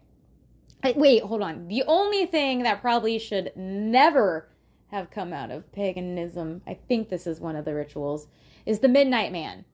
Wait, 0.95 1.23
hold 1.23 1.41
on. 1.41 1.67
The 1.67 1.83
only 1.87 2.25
thing 2.25 2.63
that 2.63 2.81
probably 2.81 3.17
should 3.19 3.51
never 3.55 4.49
have 4.91 5.09
come 5.09 5.33
out 5.33 5.49
of 5.49 5.71
paganism, 5.71 6.61
I 6.67 6.73
think 6.73 7.09
this 7.09 7.25
is 7.25 7.39
one 7.39 7.55
of 7.55 7.65
the 7.65 7.73
rituals, 7.73 8.27
is 8.65 8.79
the 8.79 8.89
Midnight 8.89 9.31
Man. 9.31 9.65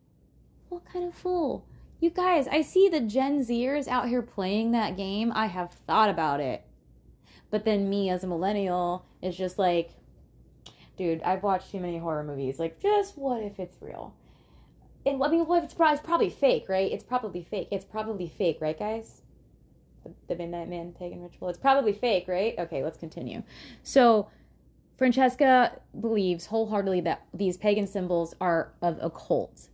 What 0.69 0.85
kind 0.85 1.05
of 1.05 1.15
fool? 1.15 1.65
You 1.99 2.09
guys, 2.11 2.47
I 2.47 2.61
see 2.61 2.87
the 2.87 3.01
Gen 3.01 3.39
Zers 3.39 3.87
out 3.87 4.07
here 4.07 4.21
playing 4.21 4.71
that 4.71 4.95
game. 4.95 5.31
I 5.35 5.47
have 5.47 5.73
thought 5.87 6.09
about 6.09 6.39
it. 6.39 6.63
But 7.49 7.65
then 7.65 7.89
me 7.89 8.09
as 8.09 8.23
a 8.23 8.27
millennial 8.27 9.05
is 9.21 9.35
just 9.35 9.57
like, 9.57 9.89
dude, 10.95 11.23
I've 11.23 11.43
watched 11.43 11.71
too 11.71 11.79
many 11.79 11.97
horror 11.97 12.23
movies. 12.23 12.59
Like, 12.59 12.79
just 12.79 13.17
what 13.17 13.41
if 13.41 13.59
it's 13.59 13.75
real? 13.81 14.13
And 15.05 15.21
I 15.23 15.29
mean, 15.29 15.47
well, 15.47 15.63
it's 15.63 15.73
probably 15.73 16.29
fake, 16.29 16.65
right? 16.69 16.91
It's 16.91 17.03
probably 17.03 17.43
fake. 17.43 17.69
It's 17.71 17.85
probably 17.85 18.27
fake, 18.29 18.59
right, 18.61 18.77
guys? 18.77 19.21
The, 20.27 20.35
Midnight 20.35 20.69
Man 20.69 20.93
pagan 20.97 21.21
ritual. 21.21 21.49
It's 21.49 21.57
probably 21.57 21.93
fake, 21.93 22.25
right? 22.27 22.55
Okay, 22.57 22.83
let's 22.83 22.97
continue. 22.97 23.43
So, 23.83 24.29
Francesca 24.97 25.79
believes 25.99 26.45
wholeheartedly 26.45 27.01
that 27.01 27.25
these 27.33 27.55
pagan 27.55 27.87
symbols 27.87 28.35
are 28.41 28.73
of 28.81 28.97
occult. 29.01 29.69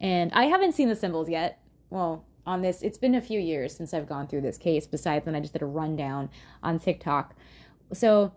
And 0.00 0.30
I 0.32 0.44
haven't 0.44 0.72
seen 0.72 0.88
the 0.88 0.96
symbols 0.96 1.28
yet. 1.28 1.60
Well, 1.90 2.24
on 2.46 2.62
this, 2.62 2.82
it's 2.82 2.98
been 2.98 3.16
a 3.16 3.20
few 3.20 3.40
years 3.40 3.76
since 3.76 3.92
I've 3.92 4.08
gone 4.08 4.28
through 4.28 4.42
this 4.42 4.56
case, 4.56 4.86
besides 4.86 5.26
when 5.26 5.34
I 5.34 5.40
just 5.40 5.52
did 5.52 5.62
a 5.62 5.66
rundown 5.66 6.30
on 6.62 6.78
TikTok. 6.78 7.34
So, 7.92 8.32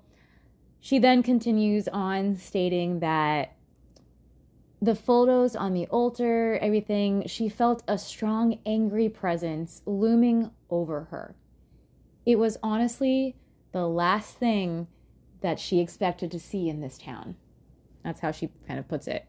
she 0.79 0.97
then 0.97 1.21
continues 1.21 1.87
on 1.87 2.35
stating 2.35 3.01
that 3.01 3.55
the 4.81 4.95
photos 4.95 5.55
on 5.55 5.73
the 5.73 5.85
altar, 5.87 6.57
everything, 6.59 7.27
she 7.27 7.47
felt 7.47 7.83
a 7.87 7.97
strong, 7.97 8.57
angry 8.65 9.09
presence 9.09 9.83
looming 9.85 10.49
over 10.69 11.05
her. 11.11 11.35
It 12.25 12.39
was 12.39 12.57
honestly 12.63 13.35
the 13.73 13.87
last 13.87 14.37
thing 14.37 14.87
that 15.41 15.59
she 15.59 15.79
expected 15.79 16.31
to 16.31 16.39
see 16.39 16.67
in 16.67 16.81
this 16.81 16.97
town. 16.97 17.35
That's 18.03 18.21
how 18.21 18.31
she 18.31 18.49
kind 18.67 18.79
of 18.79 18.87
puts 18.87 19.07
it. 19.07 19.25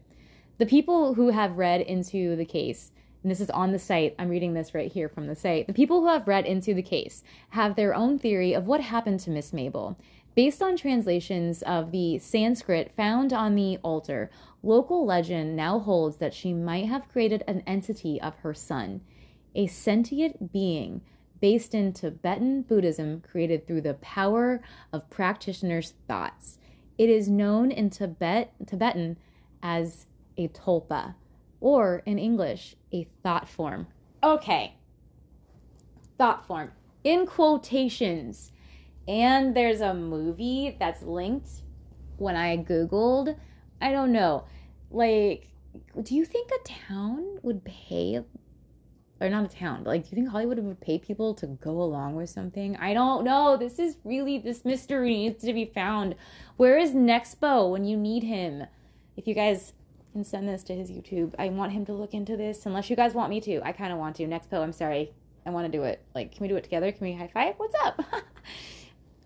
The 0.57 0.65
people 0.65 1.13
who 1.13 1.29
have 1.29 1.57
read 1.57 1.81
into 1.81 2.35
the 2.35 2.45
case, 2.45 2.91
and 3.21 3.31
this 3.31 3.39
is 3.39 3.49
on 3.51 3.71
the 3.71 3.79
site, 3.79 4.15
I'm 4.17 4.29
reading 4.29 4.53
this 4.53 4.73
right 4.73 4.91
here 4.91 5.07
from 5.07 5.27
the 5.27 5.35
site. 5.35 5.67
The 5.67 5.73
people 5.73 6.01
who 6.01 6.07
have 6.07 6.27
read 6.27 6.45
into 6.45 6.73
the 6.73 6.81
case 6.81 7.23
have 7.49 7.75
their 7.75 7.93
own 7.93 8.17
theory 8.17 8.53
of 8.53 8.65
what 8.65 8.81
happened 8.81 9.19
to 9.21 9.29
Miss 9.29 9.53
Mabel. 9.53 9.99
Based 10.35 10.63
on 10.63 10.75
translations 10.75 11.61
of 11.61 11.91
the 11.91 12.17
Sanskrit 12.17 12.91
found 12.97 13.31
on 13.31 13.53
the 13.53 13.77
altar, 13.83 14.31
local 14.63 15.05
legend 15.05 15.55
now 15.55 15.77
holds 15.77 16.17
that 16.17 16.33
she 16.33 16.53
might 16.53 16.87
have 16.87 17.07
created 17.07 17.43
an 17.47 17.61
entity 17.67 18.19
of 18.19 18.35
her 18.37 18.53
son, 18.53 19.01
a 19.53 19.67
sentient 19.67 20.51
being 20.51 21.01
based 21.39 21.75
in 21.75 21.93
Tibetan 21.93 22.61
Buddhism 22.61 23.21
created 23.21 23.67
through 23.67 23.81
the 23.81 23.95
power 23.95 24.61
of 24.91 25.09
practitioners' 25.09 25.93
thoughts. 26.07 26.57
It 26.97 27.09
is 27.09 27.27
known 27.27 27.69
in 27.69 27.89
Tibet, 27.89 28.53
Tibetan 28.65 29.17
as 29.61 30.07
a 30.37 30.47
tulpa, 30.47 31.15
or 31.59 32.01
in 32.05 32.17
English, 32.17 32.75
a 32.91 33.03
thought 33.21 33.49
form. 33.49 33.87
Okay, 34.23 34.77
thought 36.17 36.47
form 36.47 36.71
in 37.03 37.25
quotations. 37.25 38.52
And 39.07 39.55
there's 39.55 39.81
a 39.81 39.93
movie 39.93 40.77
that's 40.79 41.01
linked 41.01 41.49
when 42.17 42.35
I 42.35 42.57
Googled. 42.57 43.37
I 43.81 43.91
don't 43.91 44.11
know. 44.11 44.45
Like, 44.91 45.49
do 46.01 46.15
you 46.15 46.25
think 46.25 46.51
a 46.51 46.67
town 46.67 47.39
would 47.41 47.63
pay 47.65 48.23
or 49.23 49.29
not 49.29 49.45
a 49.45 49.55
town, 49.55 49.83
but 49.83 49.91
like, 49.91 50.03
do 50.03 50.09
you 50.11 50.15
think 50.15 50.29
Hollywood 50.29 50.59
would 50.59 50.81
pay 50.81 50.99
people 50.99 51.33
to 51.35 51.47
go 51.47 51.81
along 51.81 52.15
with 52.15 52.29
something? 52.29 52.75
I 52.77 52.93
don't 52.93 53.23
know. 53.23 53.55
This 53.55 53.79
is 53.79 53.97
really, 54.03 54.37
this 54.37 54.65
mystery 54.65 55.11
needs 55.11 55.43
to 55.43 55.53
be 55.53 55.65
found. 55.65 56.15
Where 56.57 56.77
is 56.77 56.91
Nexpo 56.91 57.71
when 57.71 57.85
you 57.85 57.95
need 57.95 58.23
him? 58.23 58.65
If 59.15 59.27
you 59.27 59.33
guys 59.33 59.73
can 60.11 60.25
send 60.25 60.49
this 60.49 60.63
to 60.63 60.75
his 60.75 60.91
YouTube, 60.91 61.33
I 61.39 61.49
want 61.49 61.71
him 61.71 61.85
to 61.85 61.93
look 61.93 62.13
into 62.13 62.35
this. 62.35 62.65
Unless 62.65 62.89
you 62.89 62.95
guys 62.95 63.13
want 63.13 63.29
me 63.29 63.39
to, 63.41 63.61
I 63.63 63.71
kind 63.71 63.93
of 63.93 63.99
want 63.99 64.17
to. 64.17 64.27
Nexpo, 64.27 64.61
I'm 64.61 64.73
sorry. 64.73 65.13
I 65.45 65.51
want 65.51 65.71
to 65.71 65.77
do 65.77 65.83
it. 65.83 66.03
Like, 66.13 66.33
can 66.33 66.41
we 66.41 66.47
do 66.47 66.55
it 66.57 66.63
together? 66.63 66.91
Can 66.91 67.07
we 67.07 67.13
high 67.13 67.29
five? 67.33 67.55
What's 67.57 67.75
up? 67.85 68.01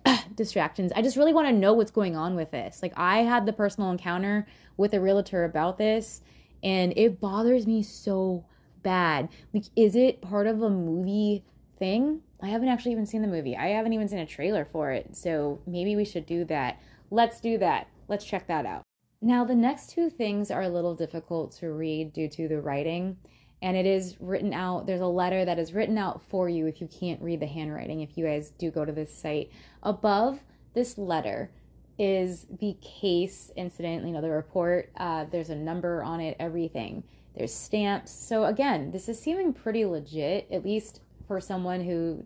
Distractions. 0.36 0.92
I 0.96 1.02
just 1.02 1.18
really 1.18 1.34
want 1.34 1.48
to 1.48 1.54
know 1.54 1.74
what's 1.74 1.92
going 1.92 2.16
on 2.16 2.36
with 2.36 2.52
this. 2.52 2.82
Like, 2.82 2.94
I 2.98 3.20
had 3.20 3.46
the 3.46 3.54
personal 3.54 3.92
encounter 3.92 4.48
with 4.78 4.94
a 4.94 5.00
realtor 5.00 5.44
about 5.46 5.78
this, 5.78 6.22
and 6.64 6.94
it 6.96 7.20
bothers 7.20 7.68
me 7.68 7.84
so 7.84 8.46
bad. 8.84 9.30
Like, 9.54 9.66
is 9.76 9.96
it 9.96 10.22
part 10.22 10.48
of 10.48 10.62
a 10.62 10.70
movie 10.70 11.44
thing? 11.78 12.22
I 12.42 12.48
haven't 12.48 12.70
actually 12.70 12.92
even 12.92 13.06
seen 13.06 13.22
the 13.22 13.28
movie. 13.28 13.56
I 13.58 13.68
haven't 13.68 13.94
even 13.94 14.08
seen 14.08 14.20
a 14.20 14.26
trailer 14.26 14.66
for 14.66 14.92
it. 14.92 15.16
So 15.16 15.60
maybe 15.66 15.96
we 15.96 16.06
should 16.06 16.26
do 16.26 16.46
that. 16.46 16.80
Let's 17.10 17.40
do 17.42 17.58
that. 17.58 17.88
Let's 18.08 18.26
check 18.26 18.48
that 18.48 18.66
out. 18.66 18.84
Now, 19.22 19.44
the 19.44 19.56
next 19.56 19.90
two 19.90 20.10
things 20.10 20.52
are 20.52 20.62
a 20.62 20.70
little 20.70 20.94
difficult 20.94 21.52
to 21.58 21.72
read 21.72 22.14
due 22.14 22.30
to 22.30 22.48
the 22.48 22.62
writing. 22.62 23.18
And 23.62 23.76
it 23.76 23.86
is 23.86 24.16
written 24.20 24.54
out, 24.54 24.86
there's 24.86 25.02
a 25.02 25.08
letter 25.08 25.44
that 25.44 25.58
is 25.58 25.74
written 25.74 25.98
out 25.98 26.22
for 26.22 26.48
you 26.48 26.68
if 26.68 26.80
you 26.80 26.88
can't 26.88 27.22
read 27.22 27.40
the 27.40 27.48
handwriting, 27.48 28.02
if 28.02 28.18
you 28.18 28.26
guys 28.26 28.52
do 28.52 28.70
go 28.70 28.86
to 28.86 28.92
this 28.92 29.14
site. 29.14 29.52
Above 29.82 30.40
this 30.74 30.98
letter 30.98 31.50
is 31.98 32.46
the 32.60 32.78
case 32.82 33.52
incident, 33.56 34.06
you 34.06 34.12
know, 34.14 34.22
the 34.22 34.30
report. 34.30 34.92
Uh, 34.98 35.26
there's 35.32 35.50
a 35.50 35.56
number 35.56 36.04
on 36.04 36.20
it, 36.20 36.38
everything. 36.40 37.04
There's 37.36 37.54
stamps. 37.54 38.12
So 38.12 38.46
again, 38.46 38.92
this 38.92 39.10
is 39.10 39.20
seeming 39.20 39.54
pretty 39.54 39.86
legit, 39.86 40.48
at 40.52 40.64
least 40.64 41.02
for 41.28 41.42
someone 41.42 41.84
who 41.84 42.24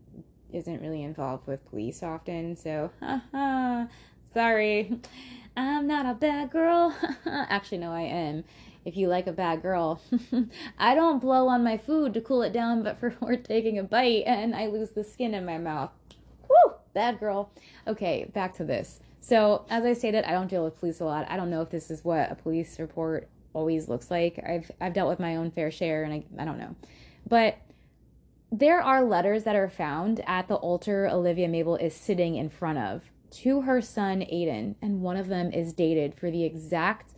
isn't 0.52 0.82
really 0.82 1.04
involved 1.04 1.48
with 1.48 1.66
police 1.70 2.04
often. 2.04 2.56
So, 2.56 2.92
sorry. 4.34 5.00
I'm 5.58 5.88
not 5.88 6.06
a 6.06 6.14
bad 6.14 6.52
girl. 6.52 6.96
Actually, 7.26 7.80
no, 7.80 7.92
I 7.92 8.02
am. 8.02 8.44
If 8.84 8.98
you 8.98 9.08
like 9.08 9.28
a 9.28 9.32
bad 9.32 9.62
girl, 9.62 10.02
I 10.78 10.96
don't 10.96 11.20
blow 11.20 11.48
on 11.48 11.64
my 11.64 11.78
food 11.78 12.14
to 12.16 12.22
cool 12.22 12.42
it 12.42 12.54
down, 12.54 12.84
but 12.84 13.00
for 13.00 13.36
taking 13.44 13.78
a 13.78 13.84
bite 13.84 14.24
and 14.26 14.56
I 14.56 14.68
lose 14.68 14.92
the 14.92 15.04
skin 15.04 15.34
in 15.34 15.46
my 15.46 15.58
mouth. 15.58 15.92
Woo, 16.50 16.74
bad 16.94 17.20
girl. 17.20 17.52
Okay, 17.88 18.30
back 18.34 18.56
to 18.56 18.64
this. 18.64 19.00
So, 19.20 19.66
as 19.70 19.86
I 19.86 19.94
stated, 19.94 20.24
I 20.26 20.32
don't 20.32 20.50
deal 20.50 20.64
with 20.64 20.80
police 20.80 21.00
a 21.00 21.06
lot. 21.06 21.30
I 21.30 21.38
don't 21.38 21.52
know 21.52 21.62
if 21.62 21.70
this 21.70 21.92
is 21.92 22.04
what 22.04 22.32
a 22.32 22.36
police 22.36 22.80
report 22.80 23.30
always 23.54 23.88
looks 23.88 24.10
like. 24.10 24.44
I've 24.48 24.72
I've 24.82 24.94
dealt 24.94 25.10
with 25.10 25.20
my 25.20 25.36
own 25.36 25.52
fair 25.52 25.72
share 25.72 26.04
and 26.04 26.14
I, 26.14 26.24
I 26.42 26.46
don't 26.46 26.58
know. 26.58 26.76
But 27.28 27.58
there 28.52 28.82
are 28.82 29.04
letters 29.04 29.44
that 29.44 29.56
are 29.56 29.70
found 29.70 30.22
at 30.28 30.48
the 30.48 30.56
altar 30.56 31.08
Olivia 31.08 31.48
Mabel 31.48 31.76
is 31.76 31.96
sitting 31.96 32.36
in 32.36 32.50
front 32.50 32.80
of 32.80 33.04
to 33.32 33.62
her 33.62 33.82
son 33.82 34.22
Aiden, 34.22 34.76
and 34.82 35.02
one 35.02 35.16
of 35.16 35.28
them 35.28 35.52
is 35.52 35.72
dated 35.72 36.14
for 36.14 36.30
the 36.30 36.44
exact 36.44 37.14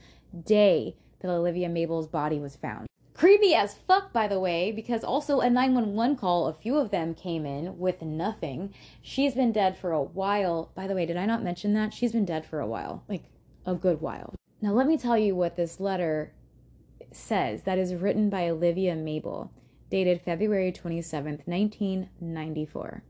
day 0.45 0.95
that 1.23 1.31
Olivia 1.31 1.69
Mabel's 1.69 2.07
body 2.07 2.37
was 2.37 2.55
found. 2.55 2.85
Creepy 3.15 3.55
as 3.55 3.75
fuck, 3.75 4.11
by 4.11 4.27
the 4.27 4.39
way, 4.39 4.71
because 4.71 5.03
also 5.03 5.39
a 5.39 5.49
911 5.49 6.17
call, 6.17 6.47
a 6.47 6.53
few 6.53 6.77
of 6.77 6.91
them 6.91 7.15
came 7.15 7.45
in 7.45 7.77
with 7.79 8.01
nothing. 8.01 8.73
She's 9.01 9.33
been 9.33 9.51
dead 9.51 9.77
for 9.77 9.91
a 9.91 10.03
while. 10.03 10.71
By 10.75 10.87
the 10.87 10.95
way, 10.95 11.05
did 11.05 11.15
I 11.15 11.25
not 11.25 11.43
mention 11.43 11.73
that? 11.73 11.93
She's 11.93 12.11
been 12.11 12.25
dead 12.25 12.45
for 12.45 12.59
a 12.59 12.67
while, 12.67 13.03
like 13.07 13.23
a 13.65 13.75
good 13.75 14.01
while. 14.01 14.35
Now, 14.61 14.73
let 14.73 14.87
me 14.87 14.97
tell 14.97 15.17
you 15.17 15.35
what 15.35 15.55
this 15.55 15.79
letter 15.79 16.33
says 17.11 17.63
that 17.63 17.77
is 17.77 17.95
written 17.95 18.29
by 18.29 18.49
Olivia 18.49 18.95
Mabel, 18.95 19.51
dated 19.89 20.21
February 20.21 20.71
27th, 20.71 21.47
1994. 21.47 23.03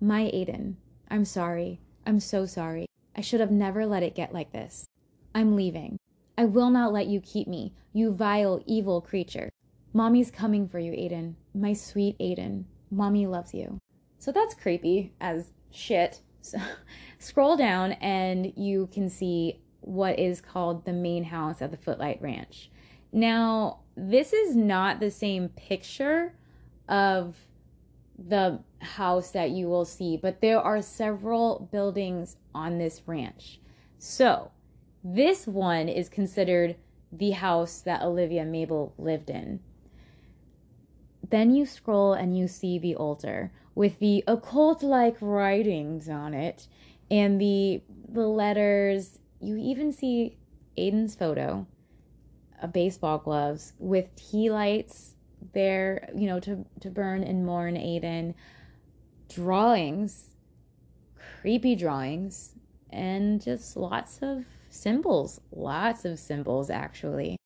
My 0.00 0.24
Aiden, 0.24 0.74
I'm 1.08 1.24
sorry. 1.24 1.80
I'm 2.04 2.20
so 2.20 2.44
sorry. 2.44 2.86
I 3.14 3.20
should 3.22 3.40
have 3.40 3.50
never 3.50 3.86
let 3.86 4.02
it 4.02 4.14
get 4.14 4.34
like 4.34 4.52
this. 4.52 4.86
I'm 5.34 5.56
leaving. 5.56 5.98
I 6.38 6.44
will 6.44 6.70
not 6.70 6.92
let 6.92 7.06
you 7.06 7.20
keep 7.20 7.48
me, 7.48 7.72
you 7.92 8.12
vile, 8.12 8.62
evil 8.66 9.00
creature. 9.00 9.50
Mommy's 9.92 10.30
coming 10.30 10.68
for 10.68 10.78
you, 10.78 10.92
Aiden. 10.92 11.34
My 11.54 11.72
sweet 11.72 12.18
Aiden. 12.18 12.64
Mommy 12.90 13.26
loves 13.26 13.54
you. 13.54 13.78
So 14.18 14.32
that's 14.32 14.54
creepy 14.54 15.12
as 15.20 15.52
shit. 15.70 16.20
So, 16.46 16.58
scroll 17.18 17.56
down 17.56 17.92
and 17.94 18.52
you 18.54 18.88
can 18.92 19.10
see 19.10 19.58
what 19.80 20.16
is 20.16 20.40
called 20.40 20.84
the 20.84 20.92
main 20.92 21.24
house 21.24 21.60
at 21.60 21.72
the 21.72 21.76
Footlight 21.76 22.22
Ranch. 22.22 22.70
Now, 23.10 23.80
this 23.96 24.32
is 24.32 24.54
not 24.54 25.00
the 25.00 25.10
same 25.10 25.48
picture 25.48 26.34
of 26.88 27.34
the 28.16 28.60
house 28.80 29.32
that 29.32 29.50
you 29.50 29.66
will 29.66 29.84
see, 29.84 30.16
but 30.16 30.40
there 30.40 30.60
are 30.60 30.80
several 30.82 31.68
buildings 31.72 32.36
on 32.54 32.78
this 32.78 33.02
ranch. 33.06 33.58
So, 33.98 34.52
this 35.14 35.46
one 35.46 35.88
is 35.88 36.08
considered 36.08 36.74
the 37.12 37.30
house 37.30 37.80
that 37.82 38.02
Olivia 38.02 38.44
Mabel 38.44 38.92
lived 38.98 39.30
in. 39.30 39.60
Then 41.30 41.54
you 41.54 41.64
scroll 41.64 42.12
and 42.12 42.36
you 42.36 42.48
see 42.48 42.78
the 42.78 42.96
altar 42.96 43.52
with 43.76 44.00
the 44.00 44.24
occult 44.26 44.82
like 44.82 45.16
writings 45.20 46.08
on 46.08 46.34
it 46.34 46.66
and 47.08 47.40
the 47.40 47.82
the 48.08 48.26
letters 48.26 49.20
you 49.40 49.56
even 49.56 49.92
see 49.92 50.38
Aiden's 50.76 51.14
photo, 51.14 51.66
a 52.60 52.66
baseball 52.66 53.18
gloves 53.18 53.74
with 53.78 54.14
tea 54.16 54.50
lights 54.50 55.14
there, 55.52 56.08
you 56.16 56.26
know, 56.26 56.40
to 56.40 56.64
to 56.80 56.90
burn 56.90 57.22
and 57.22 57.46
mourn 57.46 57.76
Aiden, 57.76 58.34
drawings, 59.32 60.30
creepy 61.40 61.76
drawings, 61.76 62.54
and 62.90 63.40
just 63.40 63.76
lots 63.76 64.18
of 64.20 64.44
symbols, 64.76 65.40
lots 65.50 66.04
of 66.04 66.18
symbols 66.18 66.70
actually. 66.70 67.38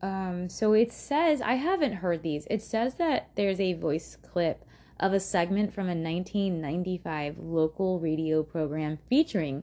Um, 0.00 0.48
so 0.48 0.72
it 0.72 0.92
says 0.92 1.40
I 1.40 1.54
haven't 1.54 1.94
heard 1.94 2.22
these. 2.22 2.46
It 2.50 2.62
says 2.62 2.94
that 2.94 3.30
there's 3.34 3.60
a 3.60 3.74
voice 3.74 4.16
clip 4.16 4.64
of 5.00 5.12
a 5.12 5.20
segment 5.20 5.72
from 5.72 5.86
a 5.86 5.94
1995 5.94 7.38
local 7.38 8.00
radio 8.00 8.42
program 8.42 8.98
featuring 9.08 9.62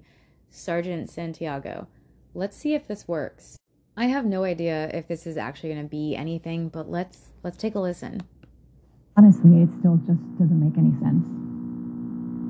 Sergeant 0.50 1.10
Santiago. 1.10 1.88
Let's 2.34 2.58
see 2.58 2.74
if 2.74 2.88
this 2.88 3.08
works. 3.08 3.58
I 3.98 4.06
have 4.06 4.26
no 4.26 4.44
idea 4.44 4.90
if 4.94 5.08
this 5.08 5.26
is 5.26 5.38
actually 5.38 5.70
going 5.70 5.84
to 5.84 5.90
be 5.90 6.16
anything, 6.16 6.68
but 6.70 6.90
let's 6.90 7.32
let's 7.44 7.58
take 7.58 7.76
a 7.76 7.80
listen. 7.80 8.22
Honestly, 9.18 9.64
it 9.64 9.70
still 9.80 9.96
just 10.06 10.20
doesn't 10.38 10.60
make 10.60 10.78
any 10.78 10.92
sense. 11.00 11.28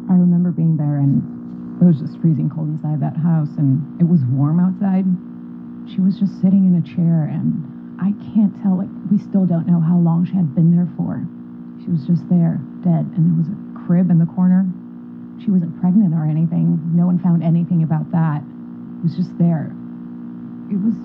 I 0.09 0.13
remember 0.13 0.51
being 0.51 0.77
there 0.77 0.97
and 0.97 1.34
it 1.81 1.85
was 1.85 1.99
just 1.99 2.17
freezing 2.19 2.49
cold 2.49 2.69
inside 2.69 3.01
that 3.01 3.17
house 3.17 3.49
and 3.57 3.85
it 3.99 4.07
was 4.07 4.21
warm 4.29 4.59
outside. 4.59 5.05
She 5.85 6.01
was 6.01 6.17
just 6.17 6.39
sitting 6.39 6.65
in 6.65 6.75
a 6.75 6.81
chair 6.81 7.29
and 7.31 7.65
I 7.99 8.15
can't 8.33 8.55
tell 8.55 8.77
like 8.77 8.89
we 9.09 9.17
still 9.17 9.45
don't 9.45 9.67
know 9.67 9.79
how 9.79 9.97
long 9.97 10.25
she 10.25 10.35
had 10.35 10.55
been 10.55 10.71
there 10.71 10.91
for. 10.97 11.27
She 11.83 11.91
was 11.91 12.05
just 12.05 12.27
there, 12.29 12.65
dead, 12.81 13.11
and 13.15 13.27
there 13.27 13.35
was 13.37 13.47
a 13.47 13.57
crib 13.73 14.09
in 14.09 14.17
the 14.17 14.25
corner 14.25 14.65
she 15.37 15.51
wasn't 15.51 15.75
pregnant 15.79 16.13
or 16.13 16.25
anything. 16.25 16.81
No 16.93 17.05
one 17.05 17.19
found 17.19 17.43
anything 17.43 17.83
about 17.83 18.11
that. 18.11 18.41
It 18.41 19.03
was 19.03 19.15
just 19.15 19.37
there. 19.37 19.75
It 20.69 20.77
was 20.77 20.95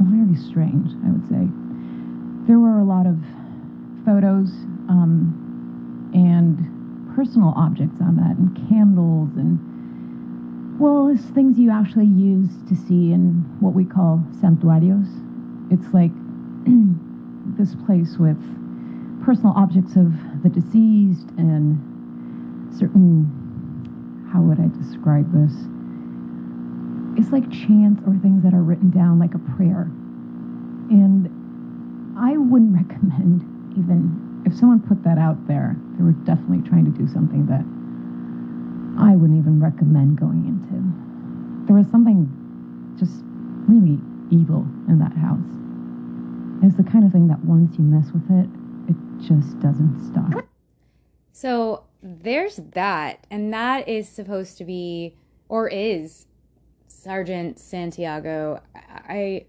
very 0.00 0.34
strange, 0.34 0.90
I 1.06 1.10
would 1.12 1.26
say. 1.28 1.52
There 2.46 2.58
were 2.58 2.80
a 2.80 2.84
lot 2.84 3.06
of 3.06 3.16
photos 4.04 4.50
um, 4.88 5.34
and 6.12 6.66
personal 7.20 7.52
objects 7.54 8.00
on 8.00 8.16
that, 8.16 8.34
and 8.38 8.48
candles, 8.70 9.28
and 9.36 9.60
well, 10.78 11.08
it's 11.12 11.22
things 11.22 11.58
you 11.58 11.70
actually 11.70 12.06
use 12.06 12.48
to 12.66 12.74
see 12.74 13.12
in 13.12 13.44
what 13.60 13.74
we 13.74 13.84
call 13.84 14.26
santuarios. 14.42 15.06
It's 15.70 15.92
like 15.92 16.12
this 17.44 17.74
place 17.84 18.16
with 18.18 18.38
personal 19.20 19.52
objects 19.54 19.96
of 19.96 20.14
the 20.42 20.48
deceased 20.48 21.28
and 21.36 21.76
certain, 22.78 23.28
how 24.32 24.40
would 24.40 24.58
I 24.58 24.70
describe 24.78 25.30
this? 25.30 25.52
It's 27.16 27.32
like 27.32 27.52
chants 27.52 28.00
or 28.06 28.16
things 28.16 28.44
that 28.44 28.54
are 28.54 28.62
written 28.62 28.88
down 28.88 29.18
like 29.18 29.34
a 29.34 29.56
prayer. 29.56 29.92
And 30.88 31.28
I 32.16 32.38
wouldn't 32.38 32.72
recommend 32.88 33.44
even 33.76 34.29
if 34.50 34.58
someone 34.58 34.80
put 34.80 35.02
that 35.04 35.16
out 35.16 35.46
there, 35.46 35.76
they 35.96 36.02
were 36.02 36.16
definitely 36.26 36.68
trying 36.68 36.84
to 36.84 36.90
do 36.90 37.06
something 37.06 37.46
that 37.46 37.62
I 39.00 39.14
wouldn't 39.14 39.38
even 39.38 39.60
recommend 39.62 40.18
going 40.18 40.44
into. 40.44 41.66
There 41.66 41.76
was 41.76 41.86
something 41.90 42.26
just 42.98 43.22
really 43.70 43.98
evil 44.30 44.66
in 44.88 44.98
that 44.98 45.12
house. 45.14 45.38
It's 46.62 46.76
the 46.76 46.82
kind 46.82 47.04
of 47.04 47.12
thing 47.12 47.28
that 47.28 47.38
once 47.44 47.78
you 47.78 47.84
mess 47.84 48.10
with 48.12 48.26
it, 48.30 48.50
it 48.90 48.96
just 49.22 49.58
doesn't 49.60 50.10
stop. 50.10 50.44
So 51.32 51.84
there's 52.02 52.56
that, 52.74 53.26
and 53.30 53.52
that 53.54 53.88
is 53.88 54.08
supposed 54.08 54.58
to 54.58 54.64
be, 54.64 55.14
or 55.48 55.68
is, 55.68 56.26
Sergeant 56.88 57.58
Santiago. 57.58 58.60
I 58.74 59.46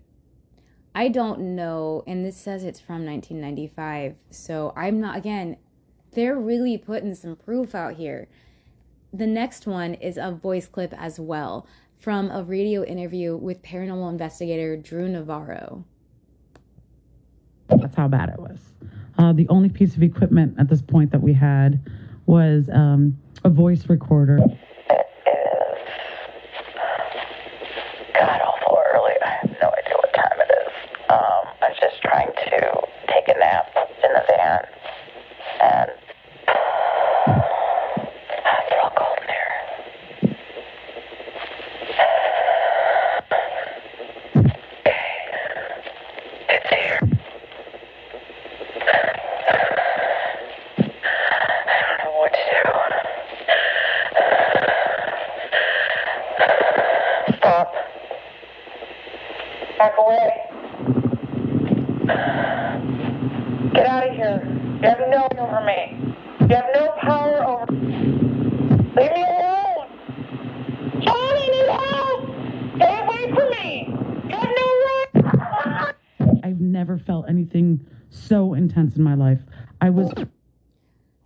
I 0.94 1.08
don't 1.08 1.56
know, 1.56 2.04
and 2.06 2.26
this 2.26 2.36
says 2.36 2.64
it's 2.64 2.80
from 2.80 3.06
1995, 3.06 4.16
so 4.30 4.74
I'm 4.76 5.00
not, 5.00 5.16
again, 5.16 5.58
they're 6.12 6.38
really 6.38 6.78
putting 6.78 7.16
some 7.16 7.38
proof 7.38 7.74
out 7.74 7.94
here. 7.94 8.28
The 9.14 9.28
next 9.28 9.68
one 9.68 9.94
is 9.96 10.18
a 10.18 10.32
voice 10.32 10.68
clip 10.68 10.94
as 10.98 11.20
well 11.20 11.66
from 12.00 12.30
a 12.32 12.44
radio 12.44 12.84
interview 12.84 13.38
with 13.38 13.62
paranormal 13.62 14.10
investigator 14.10 14.76
Drew 14.76 15.08
Navarro. 15.08 15.86
That's 17.70 17.96
how 17.96 18.10
bad 18.10 18.30
it 18.30 18.40
was. 18.40 18.60
Uh, 19.18 19.32
the 19.32 19.48
only 19.50 19.70
piece 19.70 19.96
of 19.96 20.04
equipment 20.04 20.56
at 20.60 20.68
this 20.68 20.82
point 20.82 21.12
that 21.12 21.22
we 21.22 21.32
had 21.32 21.80
was 22.26 22.70
um, 22.74 23.18
a 23.44 23.50
voice 23.50 23.88
recorder. 23.88 24.40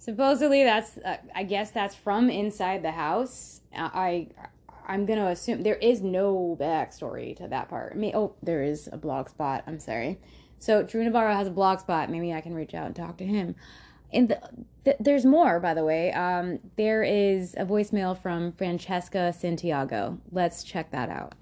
Supposedly 0.05 0.63
that's 0.63 0.97
uh, 0.99 1.17
i 1.33 1.43
guess 1.43 1.71
that's 1.71 1.95
from 1.95 2.29
inside 2.29 2.83
the 2.83 2.91
house. 2.91 3.61
I 3.75 4.27
i'm 4.87 5.05
gonna 5.07 5.27
assume 5.27 5.63
there 5.63 5.75
is 5.75 6.01
no 6.01 6.55
backstory 6.59 7.35
to 7.37 7.47
that 7.47 7.69
part. 7.69 7.93
I 7.93 7.95
mean, 7.95 8.15
oh 8.15 8.35
there 8.43 8.63
is 8.63 8.87
a 8.91 8.97
blog 8.97 9.29
spot 9.29 9.63
i'm 9.65 9.79
sorry. 9.79 10.19
So 10.59 10.83
drew 10.83 11.03
navarro 11.03 11.33
has 11.33 11.47
a 11.47 11.51
blog 11.51 11.79
spot 11.79 12.11
maybe 12.11 12.31
i 12.31 12.39
can 12.39 12.53
reach 12.53 12.75
out 12.75 12.85
and 12.85 12.95
talk 12.95 13.17
to 13.17 13.25
him. 13.25 13.55
And 14.13 14.29
the, 14.29 14.39
the, 14.83 14.95
there's 14.99 15.25
more 15.25 15.59
by 15.59 15.73
the 15.73 15.83
way. 15.83 16.13
Um, 16.13 16.59
there 16.77 17.03
is 17.03 17.55
a 17.55 17.65
voicemail 17.65 18.15
from 18.21 18.51
francesca 18.53 19.33
santiago. 19.33 20.19
Let's 20.31 20.63
check 20.63 20.91
that 20.91 21.09
out. 21.09 21.33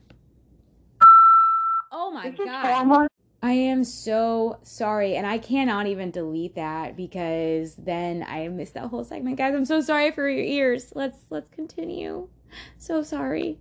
Oh 1.91 2.12
my 2.12 2.30
god 2.30 3.10
I 3.43 3.51
am 3.51 3.84
so 3.84 4.58
sorry, 4.63 5.17
and 5.17 5.27
I 5.27 5.38
cannot 5.38 5.86
even 5.88 6.12
delete 6.12 6.56
that 6.56 6.95
because 6.95 7.75
then 7.75 8.25
I 8.25 8.47
missed 8.47 8.73
that 8.75 8.86
whole 8.86 9.03
segment, 9.03 9.36
guys. 9.36 9.53
I'm 9.53 9.65
so 9.65 9.82
sorry 9.82 10.12
for 10.12 10.29
your 10.29 10.45
ears. 10.45 10.93
Let's 10.95 11.19
let's 11.29 11.49
continue. 11.49 12.29
So 12.77 13.03
sorry. 13.03 13.60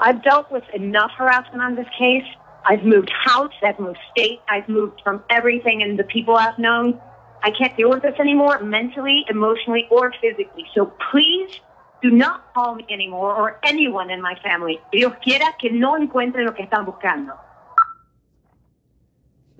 I've 0.00 0.22
dealt 0.22 0.50
with 0.50 0.64
enough 0.72 1.10
harassment 1.18 1.62
on 1.62 1.76
this 1.76 1.86
case. 1.98 2.24
I've 2.64 2.84
moved 2.84 3.10
house, 3.22 3.52
I've 3.62 3.78
moved 3.78 3.98
state, 4.12 4.40
I've 4.48 4.66
moved 4.66 5.02
from 5.04 5.22
everything 5.28 5.82
and 5.82 5.98
the 5.98 6.04
people 6.04 6.34
I've 6.34 6.58
known. 6.58 6.98
I 7.42 7.50
can't 7.50 7.76
deal 7.76 7.90
with 7.90 8.00
this 8.00 8.18
anymore, 8.18 8.62
mentally, 8.62 9.26
emotionally, 9.28 9.86
or 9.90 10.10
physically. 10.22 10.64
So 10.74 10.90
please 11.10 11.60
do 12.00 12.10
not 12.10 12.54
call 12.54 12.76
me 12.76 12.86
anymore 12.88 13.34
or 13.34 13.60
anyone 13.62 14.10
in 14.10 14.22
my 14.22 14.36
family. 14.42 14.80
Dios 14.90 15.12
quiera 15.22 15.54
que 15.60 15.70
no 15.70 15.98
encuentren 15.98 16.46
lo 16.46 16.54
que 16.54 16.64
están 16.64 16.86
buscando 16.86 17.34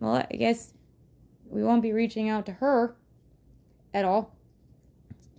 well, 0.03 0.17
I 0.17 0.37
guess 0.37 0.75
we 1.49 1.63
won't 1.63 1.81
be 1.81 1.93
reaching 1.93 2.29
out 2.29 2.47
to 2.47 2.53
her 2.53 2.97
at 3.95 4.05
all. 4.05 4.35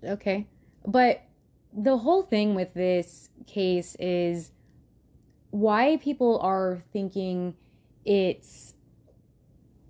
Okay. 0.06 0.48
But 0.88 1.22
the 1.74 1.98
whole 1.98 2.24
thing 2.24 2.56
with 2.56 2.74
this 2.74 3.30
case 3.46 3.98
is 4.00 4.52
why 5.50 5.98
people 5.98 6.40
are 6.40 6.82
thinking 6.94 7.56
it's 8.06 8.74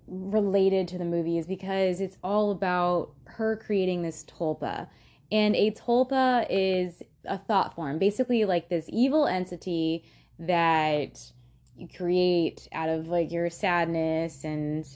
related 0.08 0.88
to 0.88 0.98
the 0.98 1.04
movie 1.04 1.38
is 1.38 1.46
because 1.46 2.00
it's 2.00 2.18
all 2.24 2.50
about 2.50 3.12
her 3.26 3.56
creating 3.56 4.02
this 4.02 4.24
tulpa. 4.24 4.88
And 5.30 5.54
a 5.54 5.70
tulpa 5.70 6.46
is 6.50 7.00
a 7.24 7.38
thought 7.38 7.76
form, 7.76 8.00
basically 8.00 8.44
like 8.44 8.68
this 8.68 8.86
evil 8.88 9.28
entity 9.28 10.04
that 10.40 11.30
you 11.76 11.88
create 11.88 12.68
out 12.72 12.88
of 12.88 13.08
like 13.08 13.32
your 13.32 13.50
sadness 13.50 14.44
and 14.44 14.86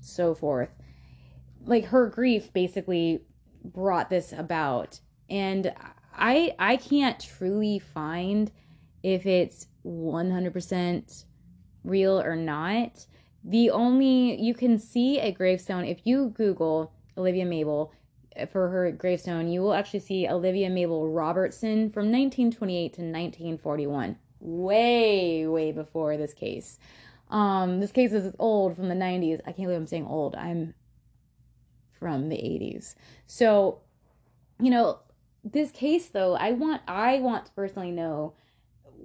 so 0.00 0.34
forth. 0.34 0.70
Like 1.64 1.86
her 1.86 2.08
grief 2.08 2.52
basically 2.52 3.20
brought 3.64 4.10
this 4.10 4.32
about. 4.32 5.00
And 5.30 5.72
I 6.14 6.54
I 6.58 6.76
can't 6.76 7.20
truly 7.20 7.78
find 7.78 8.50
if 9.02 9.26
it's 9.26 9.68
100% 9.86 11.24
real 11.84 12.20
or 12.20 12.36
not. 12.36 13.06
The 13.44 13.70
only 13.70 14.40
you 14.40 14.54
can 14.54 14.78
see 14.78 15.20
a 15.20 15.30
gravestone 15.30 15.84
if 15.84 16.00
you 16.04 16.30
Google 16.30 16.92
Olivia 17.16 17.44
Mabel 17.44 17.92
eh, 18.34 18.46
for 18.46 18.68
her 18.68 18.90
gravestone, 18.90 19.48
you 19.48 19.60
will 19.60 19.74
actually 19.74 20.00
see 20.00 20.28
Olivia 20.28 20.68
Mabel 20.68 21.08
Robertson 21.08 21.90
from 21.90 22.10
1928 22.10 22.92
to 22.94 23.02
1941 23.02 24.16
way, 24.40 25.46
way 25.46 25.72
before 25.72 26.16
this 26.16 26.32
case. 26.32 26.78
Um, 27.30 27.80
this 27.80 27.92
case 27.92 28.12
is 28.12 28.34
old 28.38 28.76
from 28.76 28.88
the 28.88 28.94
90s. 28.94 29.40
I 29.40 29.52
can't 29.52 29.68
believe 29.68 29.78
I'm 29.78 29.86
saying 29.86 30.06
old. 30.06 30.34
I'm 30.34 30.74
from 31.98 32.28
the 32.28 32.36
80s. 32.36 32.94
So, 33.26 33.80
you 34.60 34.70
know, 34.70 35.00
this 35.44 35.70
case 35.70 36.08
though, 36.08 36.34
I 36.34 36.52
want 36.52 36.82
I 36.86 37.20
want 37.20 37.46
to 37.46 37.52
personally 37.52 37.90
know 37.90 38.34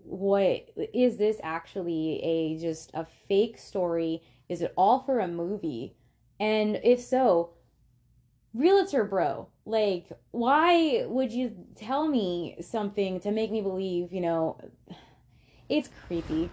what 0.04 0.70
is 0.94 1.18
this 1.18 1.38
actually 1.44 2.20
a 2.24 2.58
just 2.60 2.92
a 2.94 3.06
fake 3.28 3.58
story? 3.58 4.22
Is 4.50 4.62
it 4.62 4.74
all 4.76 5.00
for 5.00 5.20
a 5.20 5.28
movie? 5.28 5.96
And 6.40 6.80
if 6.84 7.00
so, 7.02 7.52
realtor 8.54 9.04
bro, 9.06 9.48
like 9.66 10.08
why 10.32 11.06
would 11.08 11.32
you 11.32 11.56
tell 11.76 12.08
me 12.08 12.58
something 12.62 13.20
to 13.22 13.32
make 13.32 13.52
me 13.52 13.62
believe, 13.62 14.12
you 14.12 14.22
know, 14.22 14.60
it's 15.74 15.90
creepy 16.06 16.52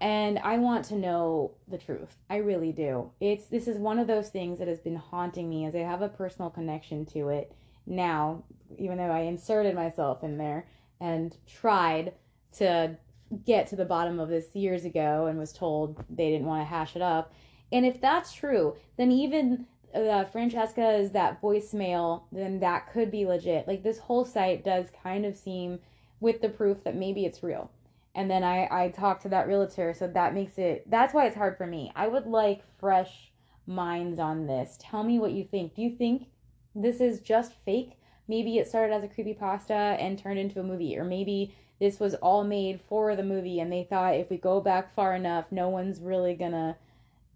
and 0.00 0.40
I 0.40 0.58
want 0.58 0.84
to 0.86 0.96
know 0.96 1.52
the 1.68 1.78
truth. 1.78 2.16
I 2.28 2.38
really 2.38 2.72
do. 2.72 3.12
It's 3.20 3.46
this 3.46 3.68
is 3.68 3.78
one 3.78 4.00
of 4.00 4.08
those 4.08 4.28
things 4.28 4.58
that 4.58 4.66
has 4.66 4.80
been 4.80 4.96
haunting 4.96 5.48
me 5.48 5.66
as 5.66 5.74
I 5.76 5.80
have 5.80 6.02
a 6.02 6.08
personal 6.08 6.50
connection 6.50 7.06
to 7.06 7.28
it 7.28 7.52
now, 7.86 8.42
even 8.76 8.98
though 8.98 9.04
I 9.04 9.20
inserted 9.20 9.76
myself 9.76 10.24
in 10.24 10.36
there 10.36 10.66
and 11.00 11.34
tried 11.46 12.12
to 12.58 12.96
get 13.44 13.68
to 13.68 13.76
the 13.76 13.84
bottom 13.84 14.18
of 14.18 14.28
this 14.28 14.54
years 14.54 14.84
ago 14.84 15.26
and 15.26 15.38
was 15.38 15.52
told 15.52 16.04
they 16.10 16.30
didn't 16.30 16.46
want 16.46 16.62
to 16.62 16.68
hash 16.68 16.96
it 16.96 17.02
up. 17.02 17.32
And 17.70 17.86
if 17.86 18.00
that's 18.00 18.32
true, 18.32 18.74
then 18.96 19.12
even 19.12 19.66
uh, 19.94 20.24
Francesca's 20.24 21.12
that 21.12 21.40
voicemail, 21.40 22.22
then 22.32 22.58
that 22.60 22.92
could 22.92 23.12
be 23.12 23.26
legit. 23.26 23.68
Like 23.68 23.84
this 23.84 23.98
whole 23.98 24.24
site 24.24 24.64
does 24.64 24.88
kind 25.02 25.24
of 25.24 25.36
seem 25.36 25.78
with 26.18 26.40
the 26.40 26.48
proof 26.48 26.82
that 26.82 26.96
maybe 26.96 27.24
it's 27.24 27.44
real 27.44 27.70
and 28.16 28.30
then 28.30 28.42
I 28.42 28.66
I 28.70 28.88
talked 28.88 29.22
to 29.22 29.28
that 29.28 29.46
realtor, 29.46 29.94
so 29.94 30.08
that 30.08 30.34
makes 30.34 30.58
it 30.58 30.90
that's 30.90 31.14
why 31.14 31.26
it's 31.26 31.36
hard 31.36 31.56
for 31.56 31.66
me. 31.66 31.92
I 31.94 32.08
would 32.08 32.26
like 32.26 32.64
fresh 32.80 33.30
minds 33.66 34.18
on 34.18 34.46
this. 34.46 34.78
Tell 34.80 35.04
me 35.04 35.18
what 35.18 35.32
you 35.32 35.44
think. 35.44 35.74
Do 35.74 35.82
you 35.82 35.90
think 35.96 36.28
this 36.74 37.00
is 37.00 37.20
just 37.20 37.52
fake? 37.64 37.92
Maybe 38.26 38.58
it 38.58 38.66
started 38.66 38.94
as 38.94 39.04
a 39.04 39.08
creepy 39.08 39.34
pasta 39.34 39.74
and 39.74 40.18
turned 40.18 40.38
into 40.38 40.60
a 40.60 40.64
movie, 40.64 40.98
or 40.98 41.04
maybe 41.04 41.54
this 41.78 42.00
was 42.00 42.14
all 42.16 42.42
made 42.42 42.80
for 42.88 43.14
the 43.14 43.22
movie 43.22 43.60
and 43.60 43.70
they 43.70 43.84
thought 43.84 44.14
if 44.14 44.30
we 44.30 44.38
go 44.38 44.60
back 44.62 44.94
far 44.94 45.14
enough, 45.14 45.52
no 45.52 45.68
one's 45.68 46.00
really 46.00 46.34
gonna 46.34 46.76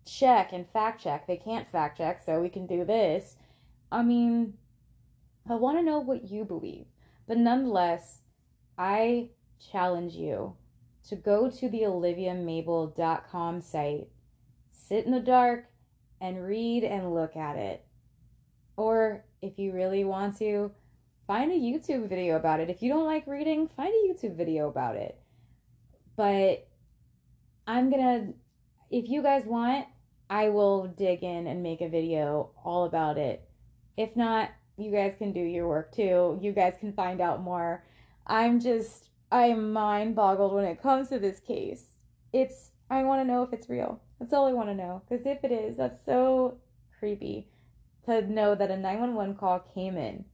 check 0.06 0.52
and 0.52 0.66
fact 0.70 1.02
check. 1.02 1.26
They 1.26 1.36
can't 1.36 1.70
fact 1.70 1.98
check, 1.98 2.22
so 2.24 2.40
we 2.40 2.48
can 2.48 2.66
do 2.66 2.86
this. 2.86 3.36
I 3.92 4.02
mean, 4.02 4.54
I 5.48 5.54
want 5.56 5.78
to 5.78 5.84
know 5.84 5.98
what 5.98 6.30
you 6.30 6.44
believe. 6.44 6.86
But 7.28 7.36
nonetheless, 7.36 8.22
I 8.78 9.28
challenge 9.70 10.14
you 10.14 10.56
to 11.10 11.16
go 11.16 11.50
to 11.50 11.68
the 11.68 11.80
oliviamabel.com 11.80 13.60
site, 13.60 14.08
sit 14.70 15.04
in 15.04 15.10
the 15.10 15.20
dark, 15.20 15.66
and 16.20 16.44
read 16.44 16.84
and 16.84 17.12
look 17.12 17.36
at 17.36 17.56
it. 17.56 17.84
Or 18.76 19.24
if 19.42 19.58
you 19.58 19.72
really 19.72 20.04
want 20.04 20.38
to, 20.38 20.70
find 21.26 21.50
a 21.50 21.56
YouTube 21.56 22.08
video 22.08 22.36
about 22.36 22.60
it. 22.60 22.70
If 22.70 22.80
you 22.80 22.90
don't 22.90 23.06
like 23.06 23.26
reading, 23.26 23.68
find 23.76 23.92
a 23.92 24.08
YouTube 24.12 24.36
video 24.36 24.68
about 24.68 24.94
it. 24.94 25.18
But 26.16 26.68
I'm 27.66 27.90
gonna, 27.90 28.28
if 28.90 29.08
you 29.08 29.20
guys 29.20 29.44
want, 29.44 29.86
I 30.28 30.50
will 30.50 30.86
dig 30.86 31.24
in 31.24 31.48
and 31.48 31.60
make 31.60 31.80
a 31.80 31.88
video 31.88 32.50
all 32.64 32.84
about 32.84 33.18
it. 33.18 33.42
If 33.96 34.14
not, 34.14 34.50
you 34.76 34.92
guys 34.92 35.14
can 35.18 35.32
do 35.32 35.40
your 35.40 35.66
work 35.66 35.92
too. 35.92 36.38
You 36.40 36.52
guys 36.52 36.74
can 36.78 36.92
find 36.92 37.20
out 37.20 37.42
more. 37.42 37.84
I'm 38.28 38.60
just, 38.60 39.09
I'm 39.30 39.72
mind 39.72 40.16
boggled 40.16 40.52
when 40.52 40.64
it 40.64 40.82
comes 40.82 41.08
to 41.08 41.18
this 41.18 41.40
case. 41.40 41.84
It's, 42.32 42.70
I 42.90 43.02
want 43.04 43.22
to 43.22 43.32
know 43.32 43.42
if 43.42 43.52
it's 43.52 43.68
real. 43.68 44.00
That's 44.18 44.32
all 44.32 44.46
I 44.46 44.52
want 44.52 44.68
to 44.68 44.74
know. 44.74 45.02
Because 45.08 45.24
if 45.24 45.44
it 45.44 45.52
is, 45.52 45.76
that's 45.76 46.04
so 46.04 46.58
creepy 46.98 47.48
to 48.06 48.22
know 48.22 48.54
that 48.54 48.70
a 48.70 48.76
911 48.76 49.36
call 49.36 49.60
came 49.60 49.96
in. 49.96 50.24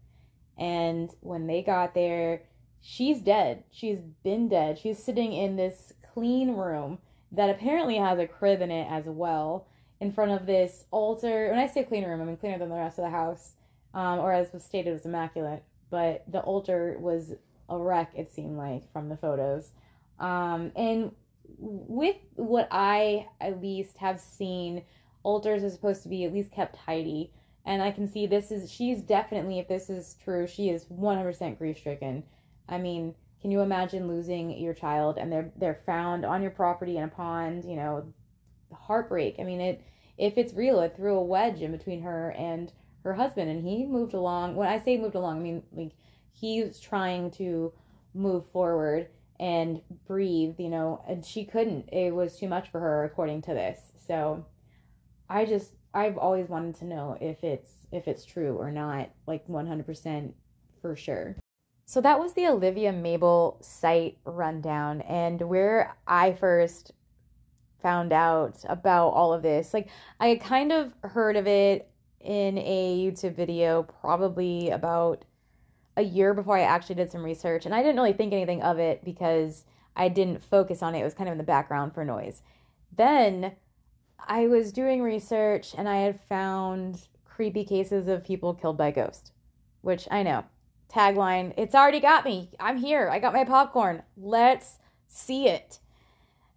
And 0.58 1.10
when 1.20 1.46
they 1.46 1.62
got 1.62 1.94
there, 1.94 2.42
she's 2.80 3.20
dead. 3.20 3.64
She's 3.70 3.98
been 4.24 4.48
dead. 4.48 4.78
She's 4.78 5.02
sitting 5.02 5.32
in 5.32 5.56
this 5.56 5.92
clean 6.14 6.52
room 6.56 6.98
that 7.32 7.50
apparently 7.50 7.96
has 7.96 8.18
a 8.18 8.26
crib 8.26 8.62
in 8.62 8.70
it 8.70 8.86
as 8.90 9.04
well 9.04 9.66
in 10.00 10.12
front 10.12 10.30
of 10.30 10.46
this 10.46 10.84
altar. 10.90 11.50
When 11.50 11.58
I 11.58 11.66
say 11.66 11.84
clean 11.84 12.04
room, 12.04 12.22
I 12.22 12.24
mean 12.24 12.36
cleaner 12.36 12.58
than 12.58 12.70
the 12.70 12.76
rest 12.76 12.98
of 12.98 13.04
the 13.04 13.10
house, 13.10 13.56
um, 13.92 14.20
or 14.20 14.32
as 14.32 14.52
was 14.52 14.64
stated, 14.64 14.92
was 14.92 15.04
immaculate. 15.04 15.62
But 15.90 16.24
the 16.28 16.40
altar 16.40 16.96
was 16.98 17.34
a 17.68 17.78
wreck, 17.78 18.12
it 18.14 18.32
seemed 18.32 18.56
like, 18.56 18.90
from 18.92 19.08
the 19.08 19.16
photos. 19.16 19.70
Um, 20.18 20.72
and 20.76 21.12
with 21.58 22.16
what 22.34 22.68
I 22.70 23.26
at 23.40 23.60
least 23.60 23.96
have 23.98 24.20
seen, 24.20 24.82
altars 25.22 25.64
are 25.64 25.70
supposed 25.70 26.02
to 26.04 26.08
be 26.08 26.24
at 26.24 26.32
least 26.32 26.52
kept 26.52 26.78
tidy. 26.84 27.32
And 27.64 27.82
I 27.82 27.90
can 27.90 28.08
see 28.08 28.26
this 28.26 28.50
is, 28.50 28.70
she's 28.70 29.02
definitely, 29.02 29.58
if 29.58 29.68
this 29.68 29.90
is 29.90 30.16
true, 30.22 30.46
she 30.46 30.70
is 30.70 30.84
100% 30.86 31.58
grief 31.58 31.78
stricken. 31.78 32.22
I 32.68 32.78
mean, 32.78 33.14
can 33.40 33.50
you 33.50 33.60
imagine 33.60 34.08
losing 34.08 34.58
your 34.58 34.74
child 34.74 35.18
and 35.18 35.30
they're 35.30 35.52
they're 35.56 35.82
found 35.86 36.24
on 36.24 36.42
your 36.42 36.50
property 36.50 36.96
in 36.96 37.04
a 37.04 37.08
pond, 37.08 37.64
you 37.64 37.76
know, 37.76 38.12
heartbreak. 38.72 39.36
I 39.38 39.44
mean, 39.44 39.60
it 39.60 39.84
if 40.18 40.38
it's 40.38 40.54
real, 40.54 40.80
it 40.80 40.96
threw 40.96 41.16
a 41.16 41.22
wedge 41.22 41.60
in 41.60 41.72
between 41.72 42.02
her 42.02 42.30
and 42.32 42.72
her 43.04 43.14
husband, 43.14 43.50
and 43.50 43.64
he 43.64 43.84
moved 43.84 44.14
along. 44.14 44.56
When 44.56 44.68
I 44.68 44.78
say 44.78 44.96
moved 44.96 45.14
along, 45.14 45.38
I 45.38 45.42
mean 45.42 45.62
like 45.72 45.92
he's 46.38 46.78
trying 46.78 47.30
to 47.32 47.72
move 48.14 48.44
forward 48.52 49.08
and 49.38 49.80
breathe, 50.06 50.54
you 50.58 50.68
know, 50.68 51.02
and 51.08 51.24
she 51.24 51.44
couldn't. 51.44 51.88
It 51.92 52.14
was 52.14 52.38
too 52.38 52.48
much 52.48 52.70
for 52.70 52.80
her, 52.80 53.04
according 53.04 53.42
to 53.42 53.54
this. 53.54 53.78
So, 54.06 54.46
I 55.28 55.44
just 55.44 55.72
I've 55.94 56.18
always 56.18 56.48
wanted 56.48 56.76
to 56.76 56.84
know 56.84 57.16
if 57.20 57.42
it's 57.42 57.70
if 57.90 58.06
it's 58.06 58.24
true 58.24 58.56
or 58.56 58.70
not, 58.70 59.10
like 59.26 59.46
100% 59.48 60.32
for 60.82 60.96
sure. 60.96 61.36
So 61.86 62.00
that 62.00 62.18
was 62.18 62.32
the 62.32 62.48
Olivia 62.48 62.92
Mabel 62.92 63.58
site 63.62 64.18
rundown 64.24 65.00
and 65.02 65.40
where 65.40 65.96
I 66.06 66.32
first 66.32 66.92
found 67.80 68.12
out 68.12 68.58
about 68.68 69.10
all 69.10 69.32
of 69.32 69.42
this. 69.42 69.72
Like 69.72 69.88
I 70.18 70.36
kind 70.36 70.72
of 70.72 70.92
heard 71.02 71.36
of 71.36 71.46
it 71.46 71.88
in 72.20 72.58
a 72.58 72.98
YouTube 72.98 73.36
video 73.36 73.84
probably 73.84 74.70
about 74.70 75.24
a 75.96 76.02
year 76.02 76.34
before 76.34 76.56
I 76.56 76.62
actually 76.62 76.96
did 76.96 77.10
some 77.10 77.24
research 77.24 77.66
and 77.66 77.74
I 77.74 77.82
didn't 77.82 77.96
really 77.96 78.12
think 78.12 78.32
anything 78.32 78.62
of 78.62 78.78
it 78.78 79.04
because 79.04 79.64
I 79.94 80.08
didn't 80.08 80.42
focus 80.42 80.82
on 80.82 80.94
it. 80.94 81.00
It 81.00 81.04
was 81.04 81.14
kind 81.14 81.28
of 81.28 81.32
in 81.32 81.38
the 81.38 81.44
background 81.44 81.94
for 81.94 82.04
noise. 82.04 82.42
Then 82.94 83.52
I 84.18 84.46
was 84.46 84.72
doing 84.72 85.02
research 85.02 85.74
and 85.76 85.88
I 85.88 85.96
had 85.96 86.20
found 86.28 87.08
creepy 87.24 87.64
cases 87.64 88.08
of 88.08 88.24
people 88.24 88.54
killed 88.54 88.76
by 88.76 88.90
ghosts, 88.90 89.32
which 89.80 90.06
I 90.10 90.22
know. 90.22 90.44
Tagline, 90.92 91.52
it's 91.56 91.74
already 91.74 92.00
got 92.00 92.24
me. 92.24 92.50
I'm 92.60 92.76
here. 92.76 93.08
I 93.10 93.18
got 93.18 93.32
my 93.32 93.44
popcorn. 93.44 94.02
Let's 94.16 94.78
see 95.08 95.48
it 95.48 95.80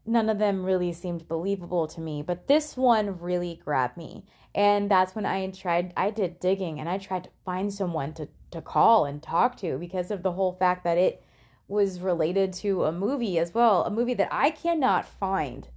none 0.10 0.30
of 0.30 0.40
them 0.40 0.66
really 0.66 0.92
seemed 0.92 1.28
believable 1.28 1.88
to 1.88 2.02
me, 2.02 2.22
but 2.22 2.48
this 2.48 2.76
one 2.76 3.20
really 3.20 3.62
grabbed 3.64 3.96
me. 3.96 4.26
And 4.56 4.90
that's 4.90 5.16
when 5.16 5.26
I 5.26 5.50
tried, 5.52 5.94
I 5.96 6.10
did 6.10 6.40
digging 6.40 6.80
and 6.80 6.90
I 6.90 6.98
tried 6.98 7.26
to 7.26 7.30
find 7.46 7.72
someone 7.74 8.14
to, 8.14 8.28
to 8.52 8.62
call 8.62 9.06
and 9.06 9.22
talk 9.22 9.58
to 9.58 9.78
because 9.78 10.12
of 10.12 10.24
the 10.24 10.32
whole 10.32 10.54
fact 10.54 10.84
that 10.84 10.98
it 10.98 11.24
was 11.68 12.00
related 12.00 12.52
to 12.52 12.86
a 12.86 12.92
movie 12.92 13.38
as 13.38 13.54
well, 13.54 13.84
a 13.84 13.92
movie 13.92 14.16
that 14.16 14.30
I 14.32 14.50
cannot 14.50 15.06
find. 15.06 15.68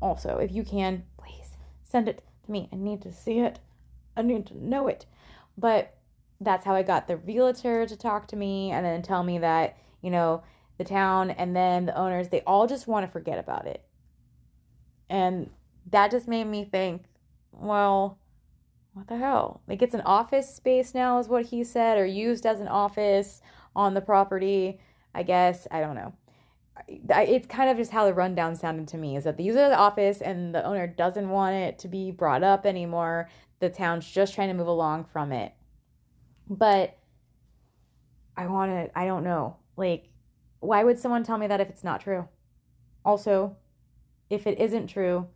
Also, 0.00 0.38
if 0.38 0.50
you 0.50 0.64
can, 0.64 1.04
please 1.16 1.56
send 1.84 2.08
it 2.08 2.24
to 2.44 2.50
me. 2.50 2.68
I 2.72 2.76
need 2.76 3.02
to 3.02 3.12
see 3.12 3.38
it. 3.38 3.60
I 4.16 4.22
need 4.22 4.46
to 4.46 4.58
know 4.58 4.88
it. 4.88 5.06
But 5.56 5.96
that's 6.40 6.64
how 6.64 6.74
I 6.74 6.82
got 6.82 7.06
the 7.06 7.18
realtor 7.18 7.86
to 7.86 7.96
talk 7.96 8.26
to 8.28 8.36
me 8.36 8.72
and 8.72 8.84
then 8.84 9.02
tell 9.02 9.22
me 9.22 9.38
that, 9.38 9.76
you 10.00 10.10
know, 10.10 10.42
the 10.78 10.84
town, 10.84 11.30
and 11.30 11.54
then 11.54 11.86
the 11.86 11.96
owners, 11.96 12.28
they 12.28 12.40
all 12.40 12.66
just 12.66 12.88
want 12.88 13.06
to 13.06 13.12
forget 13.12 13.38
about 13.38 13.66
it. 13.66 13.84
And 15.08 15.50
that 15.90 16.10
just 16.10 16.26
made 16.26 16.46
me 16.46 16.64
think, 16.64 17.04
well, 17.52 18.18
what 18.94 19.08
the 19.08 19.16
hell? 19.16 19.62
Like 19.68 19.82
it's 19.82 19.94
an 19.94 20.02
office 20.02 20.54
space 20.54 20.94
now, 20.94 21.18
is 21.18 21.28
what 21.28 21.46
he 21.46 21.64
said, 21.64 21.98
or 21.98 22.06
used 22.06 22.46
as 22.46 22.60
an 22.60 22.68
office 22.68 23.40
on 23.74 23.94
the 23.94 24.00
property. 24.00 24.80
I 25.14 25.22
guess. 25.22 25.66
I 25.70 25.80
don't 25.80 25.94
know. 25.94 26.14
It's 26.88 27.46
kind 27.46 27.70
of 27.70 27.76
just 27.76 27.90
how 27.90 28.06
the 28.06 28.14
rundown 28.14 28.56
sounded 28.56 28.88
to 28.88 28.98
me 28.98 29.16
is 29.16 29.24
that 29.24 29.36
they 29.36 29.44
use 29.44 29.56
it 29.56 29.60
as 29.60 29.72
office 29.72 30.22
and 30.22 30.54
the 30.54 30.64
owner 30.64 30.86
doesn't 30.86 31.28
want 31.28 31.54
it 31.54 31.78
to 31.80 31.88
be 31.88 32.10
brought 32.10 32.42
up 32.42 32.64
anymore. 32.64 33.28
The 33.60 33.68
town's 33.68 34.10
just 34.10 34.34
trying 34.34 34.48
to 34.48 34.54
move 34.54 34.66
along 34.68 35.04
from 35.04 35.32
it. 35.32 35.52
But 36.48 36.98
I 38.36 38.46
want 38.46 38.72
to, 38.72 38.98
I 38.98 39.04
don't 39.04 39.22
know. 39.22 39.56
Like, 39.76 40.08
why 40.60 40.82
would 40.82 40.98
someone 40.98 41.24
tell 41.24 41.38
me 41.38 41.46
that 41.46 41.60
if 41.60 41.68
it's 41.68 41.84
not 41.84 42.00
true? 42.00 42.26
Also, 43.04 43.56
if 44.30 44.46
it 44.46 44.58
isn't 44.58 44.86
true, 44.86 45.26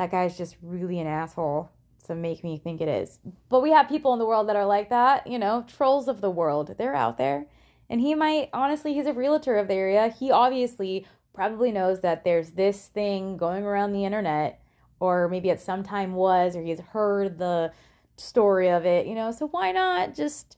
that 0.00 0.10
guy's 0.10 0.38
just 0.38 0.56
really 0.62 0.98
an 0.98 1.06
asshole 1.06 1.70
to 2.06 2.14
make 2.14 2.42
me 2.42 2.56
think 2.56 2.80
it 2.80 2.88
is. 2.88 3.18
But 3.50 3.60
we 3.60 3.70
have 3.72 3.86
people 3.86 4.14
in 4.14 4.18
the 4.18 4.24
world 4.24 4.48
that 4.48 4.56
are 4.56 4.64
like 4.64 4.88
that, 4.88 5.26
you 5.26 5.38
know, 5.38 5.62
trolls 5.68 6.08
of 6.08 6.22
the 6.22 6.30
world. 6.30 6.74
They're 6.78 6.94
out 6.96 7.18
there. 7.18 7.44
And 7.90 8.00
he 8.00 8.14
might, 8.14 8.48
honestly, 8.54 8.94
he's 8.94 9.04
a 9.04 9.12
realtor 9.12 9.56
of 9.56 9.68
the 9.68 9.74
area. 9.74 10.08
He 10.08 10.30
obviously 10.30 11.06
probably 11.34 11.70
knows 11.70 12.00
that 12.00 12.24
there's 12.24 12.52
this 12.52 12.86
thing 12.86 13.36
going 13.36 13.62
around 13.62 13.92
the 13.92 14.06
internet, 14.06 14.62
or 15.00 15.28
maybe 15.28 15.50
at 15.50 15.60
some 15.60 15.82
time 15.82 16.14
was, 16.14 16.56
or 16.56 16.62
he's 16.62 16.80
heard 16.80 17.36
the 17.36 17.70
story 18.16 18.70
of 18.70 18.86
it, 18.86 19.06
you 19.06 19.14
know. 19.14 19.30
So 19.30 19.48
why 19.48 19.70
not 19.70 20.14
just, 20.14 20.56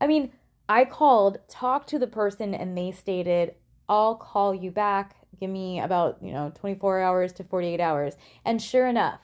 I 0.00 0.08
mean, 0.08 0.32
I 0.68 0.84
called, 0.84 1.38
talked 1.48 1.90
to 1.90 2.00
the 2.00 2.08
person, 2.08 2.56
and 2.56 2.76
they 2.76 2.90
stated, 2.90 3.54
I'll 3.88 4.16
call 4.16 4.52
you 4.52 4.72
back. 4.72 5.14
Give 5.38 5.50
me 5.50 5.80
about, 5.80 6.18
you 6.22 6.32
know, 6.32 6.52
24 6.54 7.00
hours 7.00 7.32
to 7.34 7.44
48 7.44 7.80
hours. 7.80 8.16
And 8.44 8.60
sure 8.60 8.86
enough, 8.86 9.20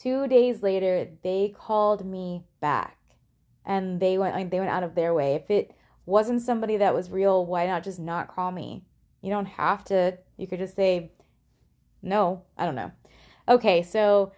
two 0.00 0.26
days 0.28 0.62
later, 0.62 1.08
they 1.22 1.54
called 1.56 2.04
me 2.04 2.44
back. 2.60 2.96
And 3.64 4.00
they 4.00 4.18
went 4.18 4.34
like, 4.34 4.50
they 4.50 4.60
went 4.60 4.70
out 4.70 4.82
of 4.82 4.94
their 4.94 5.12
way. 5.12 5.34
If 5.34 5.50
it 5.50 5.72
wasn't 6.06 6.42
somebody 6.42 6.78
that 6.78 6.94
was 6.94 7.10
real, 7.10 7.44
why 7.44 7.66
not 7.66 7.84
just 7.84 7.98
not 7.98 8.34
call 8.34 8.50
me? 8.50 8.82
You 9.20 9.30
don't 9.30 9.46
have 9.46 9.84
to. 9.86 10.16
You 10.36 10.46
could 10.46 10.58
just 10.58 10.76
say 10.76 11.12
no. 12.02 12.42
I 12.56 12.64
don't 12.64 12.76
know. 12.76 12.92
Okay, 13.48 13.82
so 13.82 14.32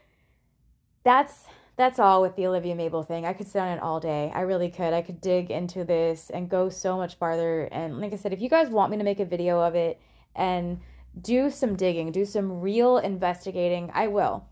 that's 1.05 1.45
that's 1.77 1.99
all 1.99 2.21
with 2.21 2.37
the 2.37 2.47
Olivia 2.47 2.75
Mabel 2.75 3.03
thing. 3.03 3.25
I 3.25 3.33
could 3.33 3.49
sit 3.49 3.59
on 3.59 3.69
it 3.69 3.81
all 3.81 4.01
day. 4.01 4.31
I 4.35 4.43
really 4.43 4.69
could. 4.69 4.93
I 4.93 5.01
could 5.01 5.21
dig 5.21 5.51
into 5.51 5.83
this 5.83 6.29
and 6.29 6.49
go 6.49 6.69
so 6.69 6.99
much 6.99 7.15
farther. 7.15 7.63
And 7.73 8.01
like 8.01 8.13
I 8.13 8.17
said, 8.17 8.35
if 8.35 8.41
you 8.43 8.51
guys 8.51 8.69
want 8.69 8.91
me 8.91 8.99
to 8.99 9.05
make 9.05 9.19
a 9.19 9.25
video 9.25 9.61
of 9.61 9.75
it 9.75 9.99
and 10.35 10.81
do 11.21 11.51
some 11.51 11.77
digging, 11.77 12.13
do 12.13 12.25
some 12.25 12.61
real 12.61 12.99
investigating, 12.99 13.91
I 13.95 14.09
will. 14.09 14.47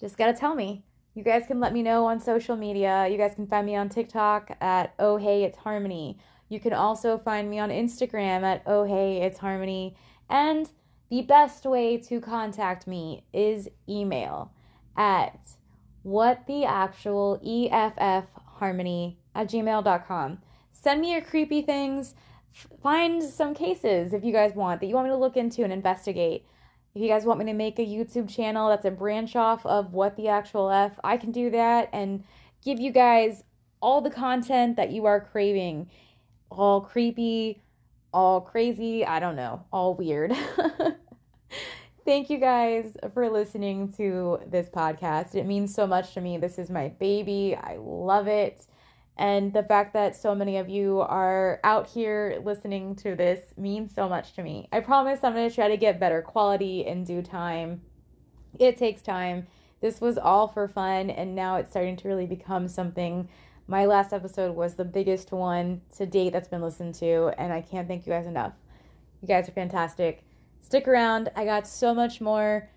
Just 0.00 0.16
got 0.16 0.26
to 0.26 0.34
tell 0.34 0.54
me. 0.54 0.84
You 1.14 1.22
guys 1.22 1.44
can 1.46 1.60
let 1.60 1.72
me 1.72 1.82
know 1.82 2.04
on 2.04 2.20
social 2.20 2.56
media. 2.56 3.08
You 3.08 3.16
guys 3.16 3.34
can 3.34 3.46
find 3.46 3.66
me 3.66 3.74
on 3.74 3.88
TikTok 3.88 4.54
at 4.60 4.94
Oh 4.98 5.16
Hey 5.16 5.44
It's 5.44 5.56
Harmony. 5.56 6.18
You 6.48 6.60
can 6.60 6.74
also 6.74 7.16
find 7.16 7.48
me 7.48 7.58
on 7.58 7.70
Instagram 7.70 8.42
at 8.42 8.62
Oh 8.66 8.84
Hey 8.84 9.22
It's 9.22 9.38
Harmony. 9.38 9.96
And 10.28 10.68
the 11.08 11.22
best 11.22 11.64
way 11.64 11.96
to 11.98 12.20
contact 12.20 12.86
me 12.86 13.24
is 13.32 13.68
email 13.88 14.52
at 14.96 15.38
what 16.02 16.46
the 16.46 16.64
actual 16.64 17.40
EFF 17.44 18.26
harmony 18.58 19.18
at 19.34 19.48
gmail.com. 19.48 20.38
Send 20.72 21.00
me 21.00 21.12
your 21.12 21.22
creepy 21.22 21.62
things. 21.62 22.14
Find 22.82 23.22
some 23.22 23.54
cases 23.54 24.12
if 24.12 24.24
you 24.24 24.32
guys 24.32 24.54
want 24.54 24.80
that 24.80 24.86
you 24.86 24.94
want 24.94 25.06
me 25.06 25.12
to 25.12 25.18
look 25.18 25.36
into 25.36 25.62
and 25.62 25.72
investigate. 25.72 26.46
If 26.94 27.02
you 27.02 27.08
guys 27.08 27.26
want 27.26 27.38
me 27.38 27.44
to 27.46 27.52
make 27.52 27.78
a 27.78 27.84
YouTube 27.84 28.28
channel 28.34 28.70
that's 28.70 28.86
a 28.86 28.90
branch 28.90 29.36
off 29.36 29.66
of 29.66 29.92
What 29.92 30.16
the 30.16 30.28
Actual 30.28 30.70
F, 30.70 30.98
I 31.04 31.18
can 31.18 31.30
do 31.30 31.50
that 31.50 31.90
and 31.92 32.24
give 32.64 32.80
you 32.80 32.90
guys 32.90 33.44
all 33.82 34.00
the 34.00 34.10
content 34.10 34.76
that 34.76 34.90
you 34.90 35.04
are 35.04 35.20
craving. 35.20 35.90
All 36.50 36.80
creepy, 36.80 37.60
all 38.14 38.40
crazy, 38.40 39.04
I 39.04 39.20
don't 39.20 39.36
know, 39.36 39.64
all 39.72 39.94
weird. 39.94 40.32
Thank 42.06 42.30
you 42.30 42.38
guys 42.38 42.96
for 43.12 43.28
listening 43.28 43.92
to 43.94 44.38
this 44.46 44.70
podcast. 44.70 45.34
It 45.34 45.44
means 45.44 45.74
so 45.74 45.86
much 45.86 46.14
to 46.14 46.20
me. 46.20 46.38
This 46.38 46.58
is 46.58 46.70
my 46.70 46.88
baby. 46.88 47.56
I 47.60 47.76
love 47.78 48.28
it. 48.28 48.64
And 49.18 49.52
the 49.52 49.62
fact 49.62 49.94
that 49.94 50.14
so 50.14 50.34
many 50.34 50.58
of 50.58 50.68
you 50.68 51.00
are 51.00 51.58
out 51.64 51.88
here 51.88 52.40
listening 52.44 52.94
to 52.96 53.14
this 53.14 53.40
means 53.56 53.94
so 53.94 54.08
much 54.08 54.34
to 54.34 54.42
me. 54.42 54.68
I 54.72 54.80
promise 54.80 55.20
I'm 55.22 55.32
going 55.32 55.48
to 55.48 55.54
try 55.54 55.68
to 55.68 55.76
get 55.78 55.98
better 55.98 56.20
quality 56.20 56.84
in 56.84 57.04
due 57.04 57.22
time. 57.22 57.80
It 58.58 58.76
takes 58.76 59.00
time. 59.00 59.46
This 59.80 60.00
was 60.00 60.18
all 60.18 60.48
for 60.48 60.68
fun, 60.68 61.10
and 61.10 61.34
now 61.34 61.56
it's 61.56 61.70
starting 61.70 61.96
to 61.96 62.08
really 62.08 62.26
become 62.26 62.68
something. 62.68 63.28
My 63.68 63.86
last 63.86 64.12
episode 64.12 64.54
was 64.54 64.74
the 64.74 64.84
biggest 64.84 65.32
one 65.32 65.80
to 65.96 66.06
date 66.06 66.32
that's 66.32 66.48
been 66.48 66.62
listened 66.62 66.94
to, 66.96 67.32
and 67.38 67.52
I 67.52 67.62
can't 67.62 67.88
thank 67.88 68.06
you 68.06 68.12
guys 68.12 68.26
enough. 68.26 68.52
You 69.22 69.28
guys 69.28 69.48
are 69.48 69.52
fantastic. 69.52 70.24
Stick 70.60 70.86
around. 70.88 71.30
I 71.36 71.44
got 71.44 71.66
so 71.66 71.94
much 71.94 72.20
more. 72.20 72.68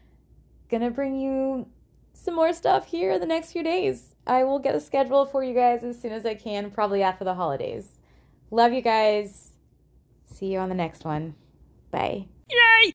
Gonna 0.70 0.92
bring 0.92 1.20
you 1.20 1.68
some 2.14 2.36
more 2.36 2.54
stuff 2.54 2.88
here 2.88 3.12
in 3.12 3.20
the 3.20 3.26
next 3.26 3.52
few 3.52 3.64
days. 3.64 4.09
I 4.28 4.44
will 4.44 4.60
get 4.60 4.76
a 4.76 4.80
schedule 4.80 5.26
for 5.26 5.44
you 5.44 5.54
guys 5.54 5.84
as 5.84 6.00
soon 6.00 6.12
as 6.12 6.26
I 6.26 6.36
can, 6.36 6.72
probably 6.72 7.02
after 7.02 7.24
the 7.24 7.34
holidays. 7.34 8.00
Love 8.52 8.74
you 8.74 8.82
guys. 8.82 9.52
See 10.26 10.54
you 10.54 10.60
on 10.60 10.70
the 10.70 10.76
next 10.76 11.06
one. 11.06 11.36
Bye. 11.92 12.28
Yay! 12.50 12.94